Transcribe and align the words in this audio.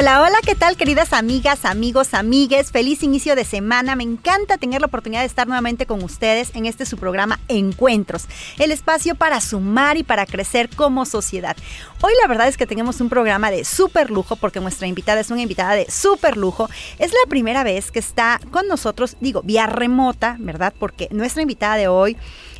Hola, 0.00 0.22
hola, 0.22 0.38
¿qué 0.42 0.54
tal 0.54 0.78
queridas 0.78 1.12
amigas, 1.12 1.66
amigos, 1.66 2.14
amigues? 2.14 2.70
Feliz 2.70 3.02
inicio 3.02 3.36
de 3.36 3.44
semana. 3.44 3.96
Me 3.96 4.02
encanta 4.02 4.56
tener 4.56 4.80
la 4.80 4.86
oportunidad 4.86 5.20
de 5.20 5.26
estar 5.26 5.46
nuevamente 5.46 5.84
con 5.84 6.02
ustedes 6.02 6.52
en 6.54 6.64
este 6.64 6.86
su 6.86 6.96
programa 6.96 7.38
Encuentros, 7.48 8.24
el 8.58 8.72
espacio 8.72 9.14
para 9.14 9.42
sumar 9.42 9.98
y 9.98 10.02
para 10.02 10.24
crecer 10.24 10.70
como 10.74 11.04
sociedad. 11.04 11.54
Hoy 12.00 12.14
la 12.22 12.28
verdad 12.28 12.48
es 12.48 12.56
que 12.56 12.66
tenemos 12.66 13.02
un 13.02 13.10
programa 13.10 13.50
de 13.50 13.66
súper 13.66 14.10
lujo 14.10 14.36
porque 14.36 14.58
nuestra 14.60 14.86
invitada 14.86 15.20
es 15.20 15.30
una 15.30 15.42
invitada 15.42 15.74
de 15.74 15.90
súper 15.90 16.38
lujo. 16.38 16.70
Es 16.98 17.12
la 17.12 17.28
primera 17.28 17.62
vez 17.62 17.92
que 17.92 17.98
está 17.98 18.40
con 18.50 18.68
nosotros, 18.68 19.18
digo, 19.20 19.42
vía 19.42 19.66
remota, 19.66 20.36
¿verdad? 20.38 20.72
Porque 20.78 21.08
nuestra 21.10 21.42
invitada 21.42 21.76
de 21.76 21.88
hoy 21.88 22.16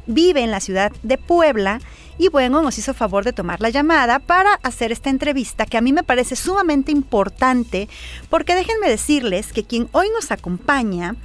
vive 0.07 0.43
en 0.43 0.51
la 0.51 0.61
ciudad 0.61 0.93
de 1.03 1.17
Puebla 1.17 1.81
y 2.21 2.29
bueno, 2.29 2.61
nos 2.61 2.77
hizo 2.77 2.93
favor 2.93 3.25
de 3.25 3.33
tomar 3.33 3.63
la 3.63 3.71
llamada 3.71 4.19
para 4.19 4.53
hacer 4.63 4.93
esta 4.93 5.09
entrevista 5.09 5.65
que 5.65 5.79
a 5.79 5.81
mí 5.81 5.91
me 5.91 6.03
parece 6.03 6.37
sumamente 6.37 6.93
importante 6.93 7.89
porque 8.29 8.55
déjenme 8.55 8.91
decirles 8.91 9.55
que 9.55 9.65
quien 9.65 9.89
hoy 9.93 10.09
nos 10.11 10.31
acompaña 10.31 11.17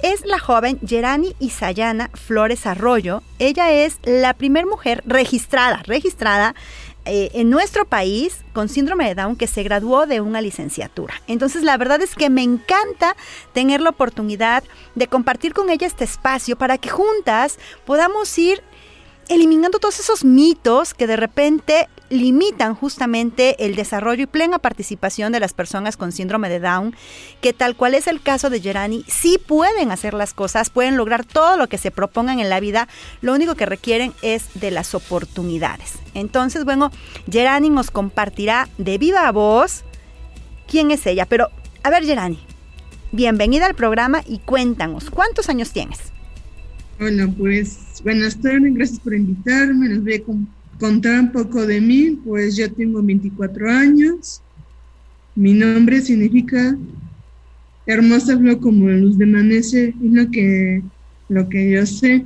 es 0.00 0.24
la 0.24 0.38
joven 0.38 0.78
Gerani 0.86 1.34
Isayana 1.40 2.08
Flores 2.14 2.66
Arroyo. 2.66 3.24
Ella 3.40 3.72
es 3.72 3.98
la 4.04 4.32
primera 4.34 4.64
mujer 4.64 5.02
registrada, 5.06 5.82
registrada 5.86 6.54
eh, 7.04 7.30
en 7.34 7.50
nuestro 7.50 7.84
país 7.84 8.44
con 8.52 8.68
síndrome 8.68 9.08
de 9.08 9.16
Down 9.16 9.34
que 9.34 9.48
se 9.48 9.64
graduó 9.64 10.06
de 10.06 10.20
una 10.20 10.40
licenciatura. 10.40 11.14
Entonces 11.26 11.64
la 11.64 11.76
verdad 11.78 12.00
es 12.00 12.14
que 12.14 12.30
me 12.30 12.44
encanta 12.44 13.16
tener 13.54 13.80
la 13.80 13.90
oportunidad 13.90 14.62
de 14.94 15.08
compartir 15.08 15.52
con 15.52 15.68
ella 15.68 15.88
este 15.88 16.04
espacio 16.04 16.56
para 16.56 16.78
que 16.78 16.90
juntas 16.90 17.58
podamos 17.84 18.38
ir 18.38 18.62
eliminando 19.28 19.78
todos 19.78 20.00
esos 20.00 20.24
mitos 20.24 20.94
que 20.94 21.06
de 21.06 21.16
repente 21.16 21.88
limitan 22.10 22.74
justamente 22.74 23.64
el 23.64 23.74
desarrollo 23.74 24.24
y 24.24 24.26
plena 24.26 24.58
participación 24.58 25.32
de 25.32 25.40
las 25.40 25.52
personas 25.52 25.96
con 25.96 26.12
síndrome 26.12 26.48
de 26.48 26.60
Down, 26.60 26.94
que 27.40 27.52
tal 27.52 27.76
cual 27.76 27.94
es 27.94 28.06
el 28.06 28.22
caso 28.22 28.50
de 28.50 28.60
Gerani, 28.60 29.04
sí 29.08 29.38
pueden 29.38 29.90
hacer 29.90 30.14
las 30.14 30.34
cosas, 30.34 30.70
pueden 30.70 30.96
lograr 30.96 31.24
todo 31.24 31.56
lo 31.56 31.68
que 31.68 31.78
se 31.78 31.90
propongan 31.90 32.40
en 32.40 32.50
la 32.50 32.60
vida, 32.60 32.88
lo 33.20 33.34
único 33.34 33.54
que 33.54 33.66
requieren 33.66 34.12
es 34.22 34.46
de 34.54 34.70
las 34.70 34.94
oportunidades. 34.94 35.94
Entonces, 36.14 36.64
bueno, 36.64 36.90
Gerani 37.30 37.70
nos 37.70 37.90
compartirá 37.90 38.68
de 38.78 38.98
viva 38.98 39.30
voz 39.32 39.84
quién 40.68 40.90
es 40.90 41.06
ella, 41.06 41.26
pero 41.26 41.48
a 41.82 41.90
ver 41.90 42.04
Gerani, 42.04 42.38
bienvenida 43.12 43.66
al 43.66 43.74
programa 43.74 44.22
y 44.26 44.38
cuéntanos, 44.38 45.10
¿cuántos 45.10 45.48
años 45.48 45.72
tienes? 45.72 46.13
Hola, 47.00 47.28
pues 47.36 48.00
buenas 48.04 48.40
tardes, 48.40 48.72
gracias 48.72 49.00
por 49.00 49.14
invitarme. 49.14 49.88
Les 49.88 50.02
voy 50.02 50.14
a 50.14 50.78
contar 50.78 51.20
un 51.20 51.32
poco 51.32 51.66
de 51.66 51.80
mí. 51.80 52.12
Pues 52.24 52.56
yo 52.56 52.72
tengo 52.72 53.02
24 53.02 53.68
años. 53.68 54.40
Mi 55.34 55.52
nombre 55.54 56.00
significa 56.00 56.76
hermosa 57.86 58.38
flor 58.38 58.60
como 58.60 58.88
luz 58.88 59.18
de 59.18 59.24
amanece, 59.24 59.88
es 59.88 59.94
lo 60.12 60.30
que, 60.30 60.82
lo 61.28 61.48
que 61.48 61.72
yo 61.72 61.84
sé. 61.84 62.24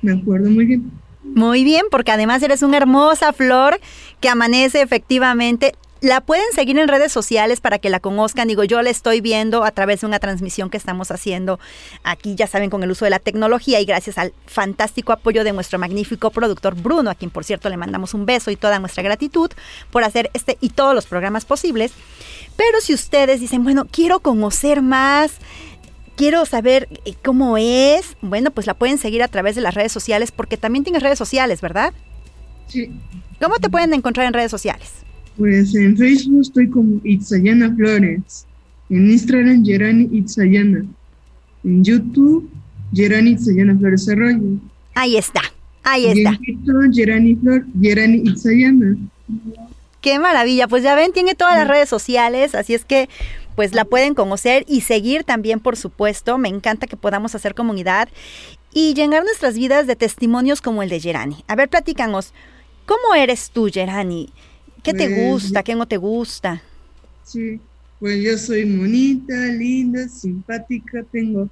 Me 0.00 0.12
acuerdo 0.12 0.50
muy 0.50 0.64
bien. 0.64 0.90
Muy 1.22 1.62
bien, 1.62 1.82
porque 1.90 2.12
además 2.12 2.42
eres 2.42 2.62
una 2.62 2.78
hermosa 2.78 3.34
flor 3.34 3.78
que 4.20 4.30
amanece 4.30 4.80
efectivamente 4.80 5.74
la 6.04 6.20
pueden 6.20 6.44
seguir 6.54 6.78
en 6.78 6.86
redes 6.86 7.12
sociales 7.12 7.60
para 7.60 7.78
que 7.78 7.88
la 7.88 7.98
conozcan. 7.98 8.46
Digo, 8.48 8.62
yo 8.62 8.82
la 8.82 8.90
estoy 8.90 9.22
viendo 9.22 9.64
a 9.64 9.70
través 9.70 10.02
de 10.02 10.06
una 10.06 10.18
transmisión 10.18 10.68
que 10.68 10.76
estamos 10.76 11.10
haciendo 11.10 11.58
aquí, 12.02 12.34
ya 12.34 12.46
saben, 12.46 12.68
con 12.68 12.82
el 12.82 12.90
uso 12.90 13.06
de 13.06 13.10
la 13.10 13.18
tecnología 13.18 13.80
y 13.80 13.86
gracias 13.86 14.18
al 14.18 14.34
fantástico 14.46 15.12
apoyo 15.12 15.44
de 15.44 15.52
nuestro 15.52 15.78
magnífico 15.78 16.30
productor 16.30 16.74
Bruno, 16.74 17.10
a 17.10 17.14
quien 17.14 17.30
por 17.30 17.44
cierto 17.44 17.70
le 17.70 17.78
mandamos 17.78 18.12
un 18.12 18.26
beso 18.26 18.50
y 18.50 18.56
toda 18.56 18.78
nuestra 18.78 19.02
gratitud 19.02 19.50
por 19.90 20.04
hacer 20.04 20.30
este 20.34 20.58
y 20.60 20.68
todos 20.68 20.94
los 20.94 21.06
programas 21.06 21.46
posibles. 21.46 21.92
Pero 22.56 22.82
si 22.82 22.92
ustedes 22.92 23.40
dicen, 23.40 23.64
bueno, 23.64 23.86
quiero 23.90 24.20
conocer 24.20 24.82
más, 24.82 25.32
quiero 26.16 26.44
saber 26.44 26.86
eh, 27.06 27.14
cómo 27.24 27.56
es, 27.56 28.18
bueno, 28.20 28.50
pues 28.50 28.66
la 28.66 28.74
pueden 28.74 28.98
seguir 28.98 29.22
a 29.22 29.28
través 29.28 29.54
de 29.54 29.62
las 29.62 29.72
redes 29.72 29.92
sociales 29.92 30.32
porque 30.32 30.58
también 30.58 30.84
tienes 30.84 31.02
redes 31.02 31.18
sociales, 31.18 31.62
¿verdad? 31.62 31.94
Sí. 32.68 32.90
¿Cómo 33.40 33.56
te 33.56 33.70
pueden 33.70 33.94
encontrar 33.94 34.26
en 34.26 34.34
redes 34.34 34.50
sociales? 34.50 35.04
Pues 35.36 35.74
en 35.74 35.96
Facebook 35.96 36.42
estoy 36.42 36.68
como 36.68 37.00
Itzayana 37.04 37.74
Flores. 37.74 38.46
En 38.90 39.10
Instagram, 39.10 39.64
Gerani 39.64 40.08
Itzayana. 40.12 40.84
En 41.64 41.84
YouTube, 41.84 42.48
Gerani 42.92 43.32
Itzayana 43.32 43.76
Flores 43.78 44.08
Arroyo. 44.08 44.58
Ahí 44.94 45.16
está, 45.16 45.40
ahí 45.82 46.06
está. 46.06 46.30
en 46.30 46.38
YouTube, 46.42 46.94
Gerani, 46.94 47.36
Flor, 47.36 47.64
Gerani 47.80 48.22
Itzayana. 48.24 48.96
Qué 50.00 50.18
maravilla, 50.18 50.68
pues 50.68 50.82
ya 50.82 50.94
ven, 50.94 51.12
tiene 51.12 51.34
todas 51.34 51.56
las 51.56 51.66
redes 51.66 51.88
sociales, 51.88 52.54
así 52.54 52.74
es 52.74 52.84
que 52.84 53.08
pues 53.54 53.72
la 53.74 53.84
pueden 53.84 54.14
conocer 54.14 54.64
y 54.68 54.82
seguir 54.82 55.24
también, 55.24 55.60
por 55.60 55.76
supuesto. 55.76 56.38
Me 56.38 56.48
encanta 56.48 56.86
que 56.86 56.96
podamos 56.96 57.34
hacer 57.34 57.54
comunidad 57.54 58.08
y 58.72 58.94
llenar 58.94 59.24
nuestras 59.24 59.54
vidas 59.54 59.86
de 59.86 59.96
testimonios 59.96 60.60
como 60.60 60.82
el 60.82 60.90
de 60.90 61.00
Gerani. 61.00 61.44
A 61.46 61.54
ver, 61.54 61.68
platícanos, 61.68 62.34
¿cómo 62.84 63.14
eres 63.14 63.50
tú, 63.50 63.70
Gerani? 63.72 64.30
¿Qué 64.84 64.94
te 64.94 65.08
Pues, 65.08 65.08
gusta? 65.08 65.62
¿Qué 65.64 65.74
no 65.74 65.88
te 65.88 65.96
gusta? 65.96 66.62
Sí, 67.22 67.62
pues 67.98 68.22
yo 68.22 68.36
soy 68.38 68.64
bonita, 68.76 69.34
linda, 69.48 70.08
simpática, 70.08 71.04
tengo 71.10 71.50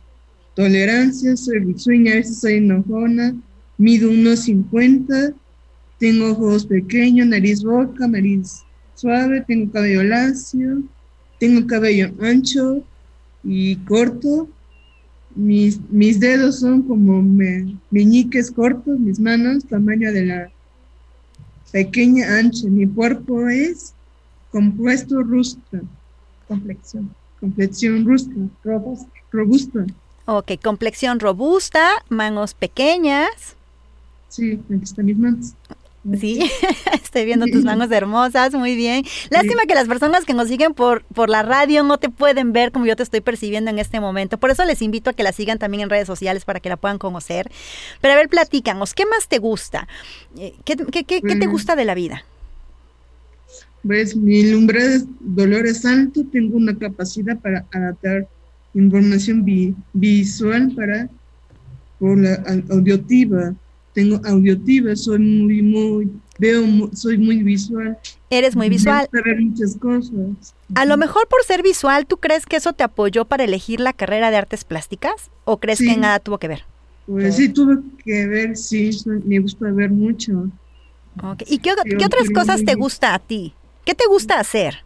tolerancia, 0.55 1.37
soy 1.37 1.61
risueña, 1.61 2.13
a 2.13 2.17
veces 2.17 2.41
soy 2.41 2.55
enojona, 2.55 3.37
mido 3.79 4.11
unos 4.11 4.41
50, 4.45 5.35
tengo 5.99 6.33
ojos 6.33 6.67
pequeños, 6.67 7.27
nariz 7.29 7.63
boca, 7.65 8.07
nariz 8.09 8.67
suave, 8.95 9.45
tengo 9.47 9.73
cabello 9.73 10.03
lacio, 10.05 10.85
tengo 11.39 11.67
cabello 11.67 12.15
ancho 12.21 12.87
y 13.43 13.85
corto. 13.85 14.51
Mis, 15.35 15.81
mis 15.91 16.21
dedos 16.21 16.61
son 16.61 16.83
como 16.87 17.23
me- 17.23 17.79
meñiques 17.91 18.51
cortos, 18.53 18.99
mis 19.01 19.19
manos, 19.21 19.67
tamaño 19.67 20.13
de 20.13 20.27
la 20.27 20.53
pequeña 21.73 22.39
ancha. 22.39 22.69
Mi 22.69 22.87
cuerpo 22.87 23.49
es 23.49 23.93
compuesto 24.51 25.23
rústica, 25.23 25.81
complexión, 26.47 27.11
complexión 27.41 28.05
rústica, 28.05 28.41
robusta, 28.63 29.11
robusta. 29.33 29.87
Ok, 30.27 30.53
complexión 30.63 31.19
robusta, 31.19 32.05
manos 32.09 32.55
pequeñas. 32.55 33.57
Sí, 34.29 34.61
aquí 34.73 34.85
están 34.85 35.07
mis 35.07 35.19
manos. 35.19 35.55
Sí, 36.19 36.41
estoy 37.05 37.25
viendo 37.25 37.47
tus 37.47 37.63
manos 37.65 37.91
hermosas, 37.93 38.53
muy 38.55 38.75
bien. 38.75 39.05
Lástima 39.31 39.63
que 39.69 39.75
las 39.75 39.87
personas 39.87 40.25
que 40.25 40.35
nos 40.35 40.49
siguen 40.49 40.75
por, 40.75 41.05
por 41.05 41.31
la 41.31 41.43
radio 41.43 41.85
no 41.85 41.99
te 41.99 42.09
pueden 42.09 42.53
ver 42.53 42.73
como 42.73 42.87
yo 42.87 42.97
te 42.97 43.05
estoy 43.05 43.21
percibiendo 43.21 43.71
en 43.71 43.79
este 43.79 44.01
momento. 44.01 44.37
Por 44.39 44.51
eso 44.51 44.65
les 44.65 44.83
invito 44.83 45.11
a 45.11 45.13
que 45.13 45.23
la 45.23 45.33
sigan 45.33 45.59
también 45.59 45.83
en 45.85 45.91
redes 45.91 46.09
sociales 46.09 46.45
para 46.45 46.59
que 46.59 46.69
la 46.69 46.77
puedan 46.77 46.99
conocer. 46.99 47.51
Pero 48.01 48.15
a 48.15 48.17
ver, 48.17 48.29
platícanos, 48.29 48.95
¿qué 48.95 49.07
más 49.07 49.29
te 49.29 49.39
gusta? 49.39 49.87
Eh, 50.37 50.55
¿Qué, 50.65 50.77
qué- 50.77 51.05
qué- 51.05 51.23
qué 51.23 51.37
te 51.37 51.47
Mm. 51.47 51.51
gusta 51.53 51.77
de 51.77 51.85
la 51.85 51.95
vida? 51.95 52.25
Ves, 53.85 54.15
mi 54.17 54.43
dolor 55.21 55.67
es 55.67 55.85
alto, 55.85 56.23
tengo 56.33 56.57
una 56.57 56.77
capacidad 56.79 57.39
para 57.41 57.65
adaptar 57.73 58.29
información 58.75 59.45
vi- 59.45 59.75
visual 59.93 60.73
para 60.75 61.09
por 61.99 62.17
la 62.19 62.43
au- 62.45 62.71
auditiva. 62.73 63.55
Tengo 63.93 64.21
auditiva, 64.25 64.97
soy 64.97 65.19
muy, 65.19 65.63
muy, 65.63 66.11
veo, 66.39 66.65
soy 66.95 67.19
muy 67.19 67.43
visual. 67.43 67.99
Eres 68.31 68.57
muy 68.57 68.69
visual. 68.69 69.09
muchas 69.41 69.77
cosas. 69.77 70.55
A 70.75 70.87
lo 70.87 70.97
mejor 70.97 71.29
por 71.29 71.45
ser 71.45 71.63
visual, 71.63 72.07
¿tú 72.07 72.17
crees 72.17 72.47
que 72.47 72.57
eso 72.57 72.73
te 72.73 72.85
apoyó 72.85 73.27
para 73.27 73.45
elegir 73.45 73.81
la 73.81 73.93
carrera 73.93 74.31
de 74.31 74.39
artes 74.39 74.65
plásticas? 74.65 75.31
¿O 75.45 75.59
crees 75.59 75.81
que 75.81 75.97
nada 75.97 76.19
tuvo 76.19 76.39
que 76.39 76.49
ver? 76.49 76.65
Pues 77.07 77.37
sí, 77.37 77.49
tuve 77.49 77.79
que 78.05 78.27
ver, 78.27 78.57
sí, 78.57 78.91
me 79.27 79.39
gusta 79.41 79.71
ver 79.71 79.91
mucho. 79.91 80.49
¿Y 81.47 81.59
qué, 81.59 81.73
qué 81.99 82.07
otras 82.07 82.31
cosas 82.31 82.65
te 82.65 82.75
gusta 82.75 83.15
a 83.15 83.19
ti? 83.19 83.53
¿Qué 83.85 83.95
te 83.95 84.07
gusta 84.09 84.41
hacer? 84.41 84.77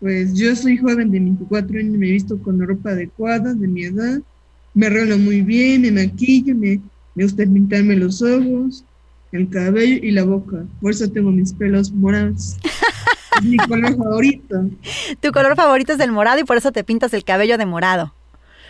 Pues 0.00 0.34
yo 0.34 0.54
soy 0.54 0.76
joven 0.76 1.10
de 1.10 1.20
24 1.20 1.78
años, 1.78 1.96
me 1.96 2.08
he 2.08 2.12
visto 2.12 2.38
con 2.42 2.58
la 2.58 2.66
ropa 2.66 2.90
adecuada 2.90 3.54
de 3.54 3.66
mi 3.66 3.84
edad, 3.84 4.20
me 4.74 4.86
arreglo 4.86 5.16
muy 5.18 5.40
bien, 5.40 5.82
me 5.82 5.92
maquillo, 5.92 6.54
me, 6.54 6.80
me 7.14 7.24
gusta 7.24 7.44
pintarme 7.44 7.96
los 7.96 8.22
ojos, 8.22 8.84
el 9.32 9.48
cabello 9.48 9.98
y 10.02 10.10
la 10.10 10.24
boca. 10.24 10.64
Por 10.80 10.92
eso 10.92 11.08
tengo 11.08 11.30
mis 11.30 11.52
pelos 11.52 11.92
morados. 11.92 12.56
es 13.38 13.44
mi 13.44 13.56
color 13.56 13.96
favorito. 13.96 14.70
Tu 15.20 15.32
color 15.32 15.56
favorito 15.56 15.92
es 15.92 16.00
el 16.00 16.12
morado 16.12 16.40
y 16.40 16.44
por 16.44 16.56
eso 16.56 16.72
te 16.72 16.84
pintas 16.84 17.12
el 17.14 17.24
cabello 17.24 17.58
de 17.58 17.66
morado. 17.66 18.13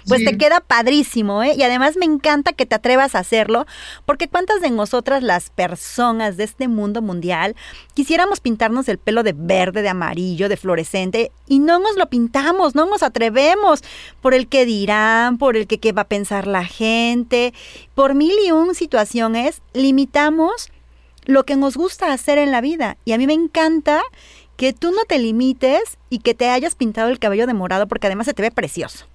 Pues 0.07 0.25
te 0.25 0.37
queda 0.37 0.61
padrísimo, 0.61 1.43
¿eh? 1.43 1.55
Y 1.57 1.63
además 1.63 1.97
me 1.97 2.05
encanta 2.05 2.53
que 2.53 2.67
te 2.67 2.75
atrevas 2.75 3.15
a 3.15 3.21
hacerlo, 3.21 3.67
porque 4.05 4.29
cuántas 4.29 4.61
de 4.61 4.71
nosotras 4.71 5.23
las 5.23 5.51
personas 5.51 6.37
de 6.37 6.45
este 6.45 6.69
mundo 6.69 7.01
mundial 7.03 7.57
quisiéramos 7.95 8.41
pintarnos 8.41 8.89
el 8.89 8.99
pelo 8.99 9.23
de 9.23 9.35
verde, 9.37 9.83
de 9.83 9.89
amarillo, 9.89 10.49
de 10.49 10.57
fluorescente, 10.57 11.33
y 11.49 11.59
no 11.59 11.79
nos 11.79 11.97
lo 11.97 12.09
pintamos, 12.09 12.75
no 12.75 12.87
nos 12.87 13.03
atrevemos 13.03 13.81
por 14.21 14.35
el 14.35 14.49
que 14.49 14.67
dirán, 14.67 15.39
por 15.39 15.57
el 15.57 15.67
que 15.67 15.79
qué 15.79 15.93
va 15.93 16.03
a 16.03 16.09
pensar 16.09 16.47
la 16.47 16.65
gente, 16.65 17.55
por 17.95 18.15
mil 18.15 18.35
y 18.45 18.51
un 18.51 18.75
situaciones, 18.75 19.63
limitamos 19.73 20.69
lo 21.25 21.45
que 21.45 21.57
nos 21.57 21.77
gusta 21.77 22.13
hacer 22.13 22.39
en 22.39 22.51
la 22.51 22.61
vida. 22.61 22.97
Y 23.05 23.13
a 23.13 23.19
mí 23.19 23.27
me 23.27 23.33
encanta 23.33 24.03
que 24.57 24.73
tú 24.73 24.93
no 24.93 25.05
te 25.05 25.19
limites 25.19 25.99
y 26.11 26.19
que 26.19 26.35
te 26.35 26.51
hayas 26.51 26.75
pintado 26.75 27.09
el 27.09 27.19
cabello 27.19 27.47
de 27.47 27.55
morado 27.55 27.89
porque 27.89 28.07
además 28.07 28.27
se 28.27 28.35
te 28.35 28.43
ve 28.43 28.51
precioso. 28.51 29.07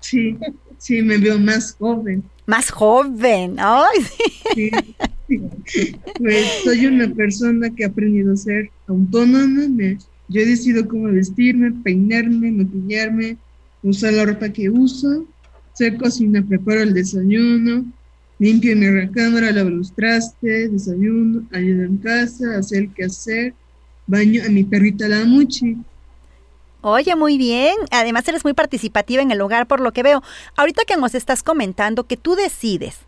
Sí, 0.00 0.36
sí, 0.78 1.02
me 1.02 1.18
veo 1.18 1.38
más 1.38 1.76
joven. 1.78 2.22
Más 2.46 2.70
joven, 2.70 3.56
ay. 3.58 3.98
Sí. 4.54 4.70
Pues 6.18 6.46
soy 6.64 6.86
una 6.86 7.08
persona 7.14 7.70
que 7.70 7.84
ha 7.84 7.88
aprendido 7.88 8.32
a 8.32 8.36
ser 8.36 8.70
autónoma. 8.88 9.62
yo 10.28 10.40
he 10.40 10.46
decidido 10.46 10.88
cómo 10.88 11.04
vestirme, 11.04 11.72
peinarme, 11.84 12.50
maquillarme, 12.50 13.36
usar 13.82 14.12
la 14.14 14.26
ropa 14.26 14.48
que 14.48 14.68
uso, 14.68 15.26
hacer 15.72 15.96
cocina, 15.96 16.44
preparo 16.46 16.82
el 16.82 16.94
desayuno, 16.94 17.84
limpio 18.40 18.74
mi 18.76 18.88
recámara, 18.88 19.52
lavo 19.52 19.70
los 19.70 19.94
trastes, 19.94 20.72
desayuno, 20.72 21.46
ayudo 21.52 21.84
en 21.84 21.98
casa, 21.98 22.58
hacer 22.58 22.84
el 22.84 22.94
quehacer, 22.94 23.54
baño 24.06 24.42
a 24.44 24.48
mi 24.48 24.64
perrita 24.64 25.06
la 25.06 25.24
Muchi. 25.24 25.76
Oye, 26.82 27.14
muy 27.14 27.36
bien. 27.36 27.76
Además 27.90 28.26
eres 28.28 28.44
muy 28.44 28.54
participativa 28.54 29.22
en 29.22 29.30
el 29.30 29.40
hogar 29.40 29.66
por 29.66 29.80
lo 29.80 29.92
que 29.92 30.02
veo. 30.02 30.22
Ahorita 30.56 30.84
que 30.86 30.96
nos 30.96 31.14
estás 31.14 31.42
comentando 31.42 32.04
que 32.04 32.16
tú 32.16 32.34
decides, 32.34 33.00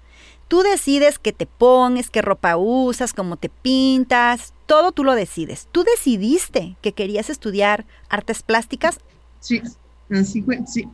tú 0.48 0.62
decides 0.62 1.18
qué 1.18 1.32
te 1.32 1.46
pones, 1.46 2.10
qué 2.10 2.20
ropa 2.20 2.56
usas, 2.56 3.14
cómo 3.14 3.36
te 3.36 3.48
pintas, 3.48 4.52
todo 4.66 4.92
tú 4.92 5.04
lo 5.04 5.14
decides. 5.14 5.68
¿Tú 5.72 5.84
decidiste 5.84 6.76
que 6.82 6.92
querías 6.92 7.30
estudiar 7.30 7.86
artes 8.10 8.42
plásticas? 8.42 9.00
Sí, 9.40 9.62
así 10.10 10.42
fue, 10.42 10.60
sí. 10.66 10.86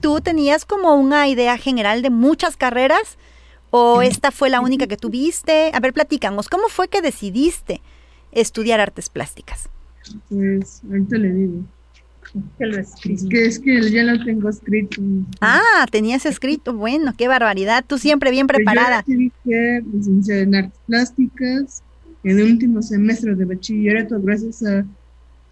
¿Tú 0.00 0.20
tenías 0.20 0.64
como 0.64 0.94
una 0.94 1.28
idea 1.28 1.56
general 1.56 2.02
de 2.02 2.10
muchas 2.10 2.56
carreras 2.56 3.16
o 3.70 4.02
esta 4.02 4.32
fue 4.32 4.50
la 4.50 4.60
única 4.60 4.88
que 4.88 4.96
tuviste? 4.96 5.70
A 5.72 5.80
ver, 5.80 5.92
platícanos, 5.92 6.48
¿cómo 6.48 6.68
fue 6.68 6.88
que 6.88 7.00
decidiste 7.00 7.80
estudiar 8.32 8.80
artes 8.80 9.08
plásticas? 9.08 9.68
Pues 10.28 10.82
ahorita 10.84 11.16
le 11.16 11.32
digo 11.32 11.64
que 12.58 12.66
lo 12.66 12.78
escribí. 12.78 13.28
que 13.28 13.46
es 13.46 13.58
que 13.58 13.90
ya 13.90 14.04
lo 14.04 14.24
tengo 14.24 14.48
escrito. 14.48 15.00
Ah, 15.40 15.86
tenías 15.90 16.26
escrito. 16.26 16.74
Bueno, 16.74 17.14
qué 17.16 17.28
barbaridad. 17.28 17.84
Tú 17.86 17.98
siempre 17.98 18.30
bien 18.30 18.46
preparada. 18.46 19.04
Yo 19.06 19.16
dije 19.16 19.82
licenciada 19.92 20.40
en 20.42 20.54
artes 20.54 20.80
plásticas 20.86 21.82
en 22.24 22.38
el 22.40 22.52
último 22.52 22.82
semestre 22.82 23.34
de 23.34 23.44
bachillerato 23.44 24.20
gracias 24.20 24.62
a 24.64 24.84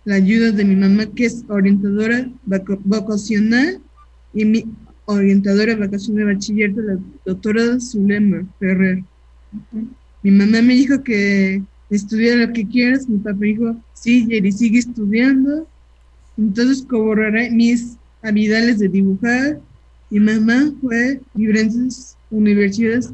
la 0.04 0.16
ayuda 0.16 0.50
de 0.50 0.64
mi 0.64 0.76
mamá 0.76 1.06
que 1.06 1.26
es 1.26 1.44
orientadora 1.48 2.28
vocacional 2.84 3.80
y 4.34 4.44
mi 4.44 4.64
orientadora 5.06 5.76
vocacional 5.76 6.26
de 6.26 6.34
bachillerato, 6.34 6.80
la 6.82 6.98
doctora 7.24 7.80
Zulema 7.80 8.46
Ferrer. 8.58 9.02
Mi 10.22 10.30
mamá 10.30 10.62
me 10.62 10.74
dijo 10.74 11.02
que 11.02 11.62
estudiara 11.90 12.46
lo 12.46 12.52
que 12.52 12.66
quieras, 12.66 13.08
mi 13.08 13.18
papá 13.18 13.38
dijo, 13.40 13.76
sí, 13.94 14.26
Jerry, 14.28 14.52
sigue 14.52 14.78
estudiando, 14.80 15.68
entonces 16.36 16.84
corroboraré 16.88 17.50
mis 17.50 17.96
habilidades 18.22 18.78
de 18.78 18.88
dibujar. 18.88 19.60
Mi 20.10 20.20
mamá 20.20 20.72
fue 20.80 21.20
diferentes 21.34 22.16
universidades 22.30 23.10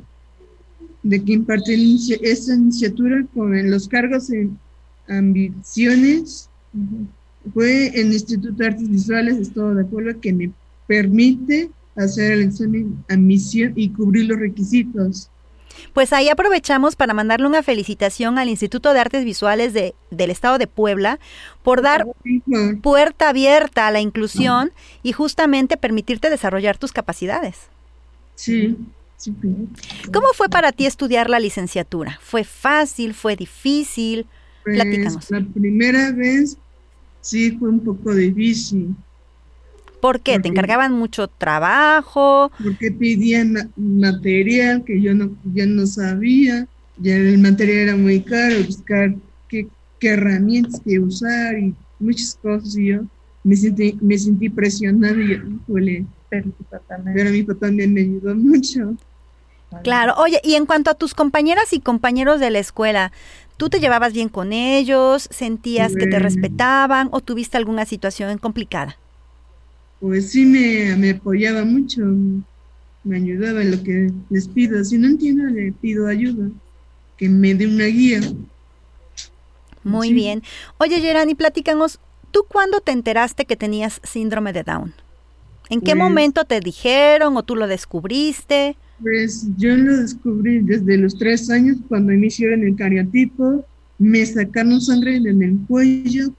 de 1.03 1.23
que 1.23 1.33
imparte 1.33 1.75
esta 2.23 2.55
iniciatura 2.55 3.25
con 3.35 3.71
los 3.71 3.89
cargos 3.89 4.31
en 4.31 4.59
ambiciones. 5.09 6.49
Fue 7.55 7.89
el 7.89 8.13
Instituto 8.13 8.53
de 8.53 8.67
Artes 8.67 8.89
Visuales 8.89 9.39
Estado 9.39 9.75
de 9.75 9.85
Puebla 9.85 10.15
que 10.15 10.33
me 10.33 10.53
permite 10.87 11.71
hacer 11.97 12.33
el 12.33 12.43
examen 12.43 13.05
y 13.77 13.89
cubrir 13.91 14.27
los 14.27 14.39
requisitos. 14.39 15.31
Pues 15.93 16.12
ahí 16.12 16.29
aprovechamos 16.29 16.97
para 16.97 17.15
mandarle 17.15 17.47
una 17.47 17.62
felicitación 17.62 18.38
al 18.38 18.49
Instituto 18.49 18.93
de 18.93 19.00
Artes 19.00 19.25
Visuales 19.25 19.73
de, 19.73 19.94
del 20.11 20.31
Estado 20.31 20.59
de 20.59 20.67
Puebla 20.67 21.19
por 21.62 21.82
dar 21.82 22.06
puerta 22.82 23.29
abierta 23.29 23.87
a 23.87 23.91
la 23.91 24.00
inclusión 24.00 24.73
y 25.03 25.12
justamente 25.12 25.77
permitirte 25.77 26.31
desarrollar 26.31 26.79
tus 26.79 26.93
capacidades. 26.93 27.69
Sí. 28.35 28.77
sí. 29.17 29.35
¿Cómo 30.12 30.29
fue 30.35 30.49
para 30.49 30.73
ti 30.73 30.87
estudiar 30.87 31.29
la 31.29 31.41
licenciatura? 31.41 32.19
¿Fue 32.23 32.44
fácil? 32.44 33.15
¿Fue 33.15 33.37
difícil? 33.37 34.26
Pues, 34.65 34.76
Platícanos. 34.76 35.31
La 35.31 35.44
primera 35.44 36.12
vez 36.12 36.56
sí 37.21 37.53
fue 37.59 37.69
un 37.69 37.81
poco 37.81 38.15
difícil 38.15 38.94
¿Por 40.00 40.20
qué? 40.20 40.38
¿Te 40.38 40.49
encargaban 40.49 40.93
mucho 40.93 41.29
trabajo? 41.29 42.50
Porque 42.62 42.91
pedían 42.91 43.70
material 43.76 44.85
que 44.85 45.00
yo 45.00 45.14
no, 45.14 45.31
yo 45.55 45.67
no 45.67 45.87
sabía. 45.87 46.67
Ya 46.99 47.17
el 47.17 47.38
material 47.38 47.79
era 47.79 47.97
muy 47.97 48.20
caro, 48.23 48.56
buscar 48.64 49.14
qué, 49.49 49.67
qué 49.99 50.08
herramientas 50.08 50.81
que 50.85 50.99
usar 50.99 51.58
y 51.58 51.75
muchas 51.99 52.38
cosas. 52.43 52.76
Y 52.76 52.87
yo 52.87 53.00
me 53.44 53.56
sentí, 53.56 53.97
me 54.00 54.19
sentí 54.19 54.49
presionada 54.49 55.17
y 55.17 55.32
híjole, 55.32 56.06
pero, 56.29 56.50
pero 57.14 57.31
mi 57.31 57.43
papá 57.43 57.67
también 57.67 57.94
me 57.94 58.02
ayudó 58.02 58.35
mucho. 58.35 58.97
Claro, 59.82 60.14
oye, 60.17 60.41
y 60.43 60.55
en 60.55 60.67
cuanto 60.67 60.91
a 60.91 60.94
tus 60.94 61.14
compañeras 61.14 61.73
y 61.73 61.81
compañeros 61.81 62.41
de 62.41 62.50
la 62.50 62.58
escuela, 62.58 63.12
¿tú 63.57 63.69
te 63.69 63.78
llevabas 63.78 64.12
bien 64.12 64.28
con 64.28 64.52
ellos? 64.52 65.28
¿Sentías 65.30 65.95
que 65.95 66.07
te 66.07 66.19
respetaban 66.19 67.09
o 67.12 67.21
tuviste 67.21 67.57
alguna 67.57 67.85
situación 67.85 68.37
complicada? 68.38 68.97
Pues 70.00 70.30
sí 70.30 70.45
me, 70.47 70.97
me 70.97 71.11
apoyaba 71.11 71.64
mucho, 71.64 72.02
me 73.04 73.16
ayudaba 73.16 73.62
en 73.62 73.71
lo 73.71 73.83
que 73.83 74.11
les 74.30 74.49
pido. 74.49 74.83
Si 74.85 74.99
no 74.99 75.07
entiendo, 75.07 75.45
le 75.45 75.73
pido 75.73 76.09
ayuda, 76.09 76.50
que 77.16 77.28
me 77.28 77.54
dé 77.54 77.66
una 77.66 77.85
guía. 77.85 78.21
Muy 79.83 80.12
bien. 80.12 80.42
Oye, 80.78 81.00
Gerani, 81.00 81.35
platícanos, 81.35 82.00
¿tú 82.30 82.45
cuándo 82.49 82.80
te 82.80 82.92
enteraste 82.92 83.45
que 83.45 83.57
tenías 83.57 84.00
síndrome 84.02 84.52
de 84.52 84.62
Down? 84.62 84.95
¿En 85.69 85.80
qué 85.83 85.92
pues 85.92 86.04
momento 86.04 86.45
te 86.45 86.61
dijeron 86.61 87.37
o 87.37 87.42
tú 87.42 87.57
lo 87.57 87.66
descubriste? 87.66 88.76
Pues 89.00 89.47
yo 89.57 89.76
lo 89.76 89.97
descubrí 89.99 90.61
desde 90.61 90.99
los 90.99 91.16
tres 91.16 91.49
años 91.50 91.78
cuando 91.88 92.12
iniciaron 92.12 92.62
el 92.64 92.76
cariotipo 92.76 93.64
me 94.00 94.25
sacaron 94.25 94.80
sangre 94.80 95.16
en 95.16 95.42
el 95.42 95.59
cuello. 95.69 96.33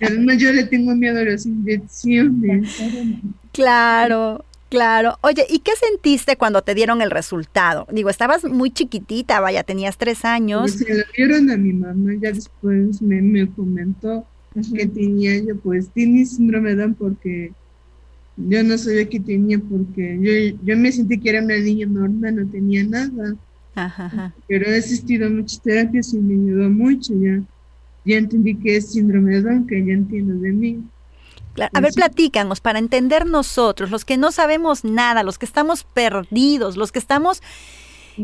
Además, 0.00 0.38
yo 0.38 0.50
le 0.50 0.64
tengo 0.64 0.96
miedo 0.96 1.18
a 1.20 1.24
las 1.24 1.44
inyecciones. 1.44 2.74
Claro, 3.52 4.46
claro. 4.70 5.18
Oye, 5.20 5.46
¿y 5.50 5.58
qué 5.58 5.72
sentiste 5.76 6.38
cuando 6.38 6.62
te 6.62 6.74
dieron 6.74 7.02
el 7.02 7.10
resultado? 7.10 7.86
Digo, 7.92 8.08
estabas 8.08 8.44
muy 8.44 8.70
chiquitita, 8.70 9.40
vaya, 9.40 9.62
tenías 9.62 9.98
tres 9.98 10.24
años. 10.24 10.62
Pues 10.62 10.78
se 10.78 10.94
lo 10.94 11.04
dieron 11.14 11.50
a 11.50 11.58
mi 11.58 11.74
mamá, 11.74 12.14
ya 12.18 12.32
después 12.32 13.02
me, 13.02 13.20
me 13.20 13.46
comentó 13.46 14.26
que 14.74 14.86
tenía 14.86 15.38
yo, 15.38 15.54
pues, 15.56 15.90
tiene 15.90 16.24
síndrome 16.24 16.70
de 16.70 16.76
Down 16.76 16.94
porque 16.94 17.52
yo 18.38 18.62
no 18.64 18.78
sabía 18.78 19.06
que 19.06 19.20
tenía, 19.20 19.58
porque 19.58 20.18
yo, 20.18 20.58
yo 20.64 20.78
me 20.78 20.90
sentí 20.90 21.20
que 21.20 21.28
era 21.28 21.42
una 21.42 21.58
niña 21.58 21.86
normal, 21.86 22.36
no 22.36 22.50
tenía 22.50 22.84
nada. 22.84 23.36
Pero 24.48 24.70
he 24.70 24.78
asistido 24.78 25.26
a 25.26 25.30
muchas 25.30 25.60
terapias 25.60 26.12
y 26.14 26.18
me 26.18 26.34
ayudó 26.34 26.70
mucho 26.70 27.12
ya. 27.14 27.42
Ya 28.04 28.18
entendí 28.18 28.54
que 28.54 28.76
es 28.76 28.92
síndrome 28.92 29.34
de 29.34 29.42
Down, 29.42 29.66
que 29.66 29.84
ya 29.84 29.92
entiendo 29.92 30.34
de 30.34 30.52
mí. 30.52 30.82
A 31.72 31.80
ver, 31.80 31.92
platícanos 31.92 32.60
para 32.60 32.78
entender 32.78 33.26
nosotros, 33.26 33.90
los 33.90 34.04
que 34.04 34.16
no 34.16 34.30
sabemos 34.30 34.84
nada, 34.84 35.22
los 35.22 35.38
que 35.38 35.46
estamos 35.46 35.84
perdidos, 35.84 36.76
los 36.76 36.92
que 36.92 36.98
estamos 36.98 37.42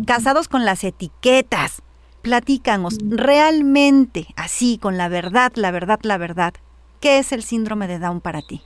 casados 0.06 0.48
con 0.48 0.64
las 0.64 0.84
etiquetas. 0.84 1.82
Platícanos 2.22 2.98
realmente, 3.02 4.28
así, 4.36 4.78
con 4.78 4.96
la 4.96 5.08
verdad, 5.08 5.52
la 5.56 5.70
verdad, 5.70 5.98
la 6.02 6.18
verdad. 6.18 6.54
¿Qué 7.00 7.18
es 7.18 7.32
el 7.32 7.42
síndrome 7.42 7.88
de 7.88 7.98
Down 7.98 8.20
para 8.20 8.42
ti? 8.42 8.62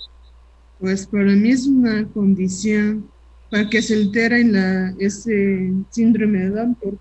Pues 0.78 1.06
para 1.06 1.32
mí 1.32 1.50
es 1.50 1.66
una 1.66 2.06
condición 2.08 3.08
para 3.50 3.68
que 3.68 3.82
se 3.82 3.94
altera 3.94 4.38
en 4.38 4.52
la, 4.52 4.94
ese 4.98 5.72
síndrome 5.90 6.38
de 6.38 6.50
Down 6.50 6.74
por 6.74 6.98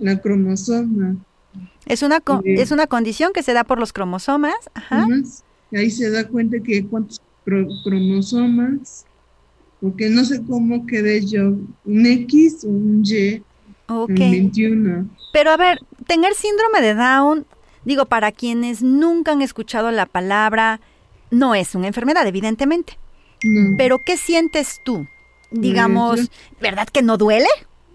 la 0.00 0.20
cromosoma. 0.20 1.16
Es 1.86 2.02
una, 2.02 2.22
es 2.44 2.70
una 2.70 2.86
condición 2.86 3.32
que 3.32 3.42
se 3.42 3.52
da 3.52 3.64
por 3.64 3.78
los 3.78 3.92
cromosomas. 3.92 4.56
Ajá. 4.74 5.06
ahí 5.72 5.90
se 5.90 6.10
da 6.10 6.26
cuenta 6.26 6.58
que 6.60 6.84
cuántos 6.84 7.20
cromosomas, 7.84 9.06
porque 9.80 10.08
no 10.08 10.24
sé 10.24 10.42
cómo 10.42 10.86
quedé 10.86 11.24
yo, 11.24 11.54
un 11.84 12.06
X 12.06 12.64
o 12.64 12.68
un 12.68 13.02
Y 13.04 13.42
en 13.88 14.14
21. 14.14 15.08
Pero 15.32 15.50
a 15.50 15.56
ver, 15.56 15.78
tener 16.06 16.34
síndrome 16.34 16.80
de 16.80 16.94
Down, 16.94 17.46
digo, 17.84 18.06
para 18.06 18.32
quienes 18.32 18.82
nunca 18.82 19.32
han 19.32 19.42
escuchado 19.42 19.92
la 19.92 20.06
palabra, 20.06 20.80
no 21.30 21.54
es 21.54 21.74
una 21.74 21.86
enfermedad, 21.86 22.26
evidentemente. 22.26 22.98
Pero 23.76 24.02
¿qué 24.02 24.16
sientes 24.16 24.80
tú? 24.84 25.06
Digamos, 25.50 26.30
¿verdad 26.60 26.88
que 26.88 27.02
no 27.02 27.16
duele? 27.16 27.48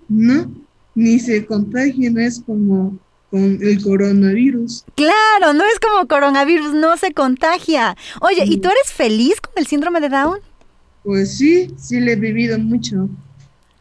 No, 0.08 0.52
ni 0.96 1.20
se 1.20 1.46
contagia, 1.46 2.10
no 2.10 2.20
es 2.20 2.42
como 2.46 2.98
con 3.30 3.60
el 3.62 3.82
coronavirus. 3.82 4.84
Claro, 4.96 5.54
no 5.54 5.64
es 5.64 5.80
como 5.80 6.08
coronavirus, 6.08 6.74
no 6.74 6.98
se 6.98 7.14
contagia. 7.14 7.96
Oye, 8.20 8.44
¿y 8.46 8.58
tú 8.58 8.70
eres 8.70 8.92
feliz 8.92 9.40
con 9.40 9.54
el 9.56 9.66
síndrome 9.66 10.02
de 10.02 10.10
Down? 10.10 10.40
Pues 11.04 11.38
sí, 11.38 11.74
sí 11.78 12.00
le 12.00 12.14
he 12.14 12.16
vivido 12.16 12.60
mucho. 12.60 13.10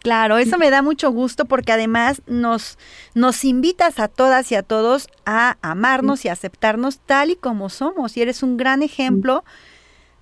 Claro, 0.02 0.38
eso 0.38 0.56
me 0.56 0.70
da 0.70 0.80
mucho 0.80 1.10
gusto 1.10 1.44
porque 1.44 1.72
además 1.72 2.22
nos, 2.26 2.78
nos 3.14 3.44
invitas 3.44 3.98
a 3.98 4.08
todas 4.08 4.50
y 4.50 4.54
a 4.54 4.62
todos 4.62 5.08
a 5.26 5.58
amarnos 5.60 6.24
y 6.24 6.28
aceptarnos 6.28 7.00
tal 7.00 7.30
y 7.30 7.36
como 7.36 7.68
somos. 7.68 8.16
Y 8.16 8.22
eres 8.22 8.42
un 8.42 8.56
gran 8.56 8.82
ejemplo 8.82 9.44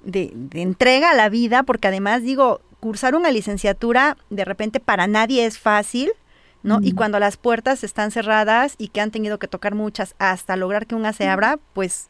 de, 0.02 0.32
de 0.34 0.62
entrega 0.62 1.10
a 1.10 1.14
la 1.14 1.28
vida 1.28 1.62
porque 1.62 1.86
además 1.86 2.22
digo, 2.22 2.60
cursar 2.80 3.14
una 3.14 3.30
licenciatura 3.30 4.16
de 4.30 4.44
repente 4.44 4.80
para 4.80 5.06
nadie 5.06 5.44
es 5.44 5.58
fácil 5.58 6.12
¿no? 6.62 6.80
Y 6.82 6.92
cuando 6.92 7.18
las 7.18 7.36
puertas 7.36 7.84
están 7.84 8.10
cerradas 8.10 8.74
y 8.78 8.88
que 8.88 9.00
han 9.00 9.10
tenido 9.10 9.38
que 9.38 9.48
tocar 9.48 9.74
muchas 9.74 10.14
hasta 10.18 10.56
lograr 10.56 10.86
que 10.86 10.94
una 10.94 11.12
se 11.12 11.28
abra, 11.28 11.58
pues 11.72 12.08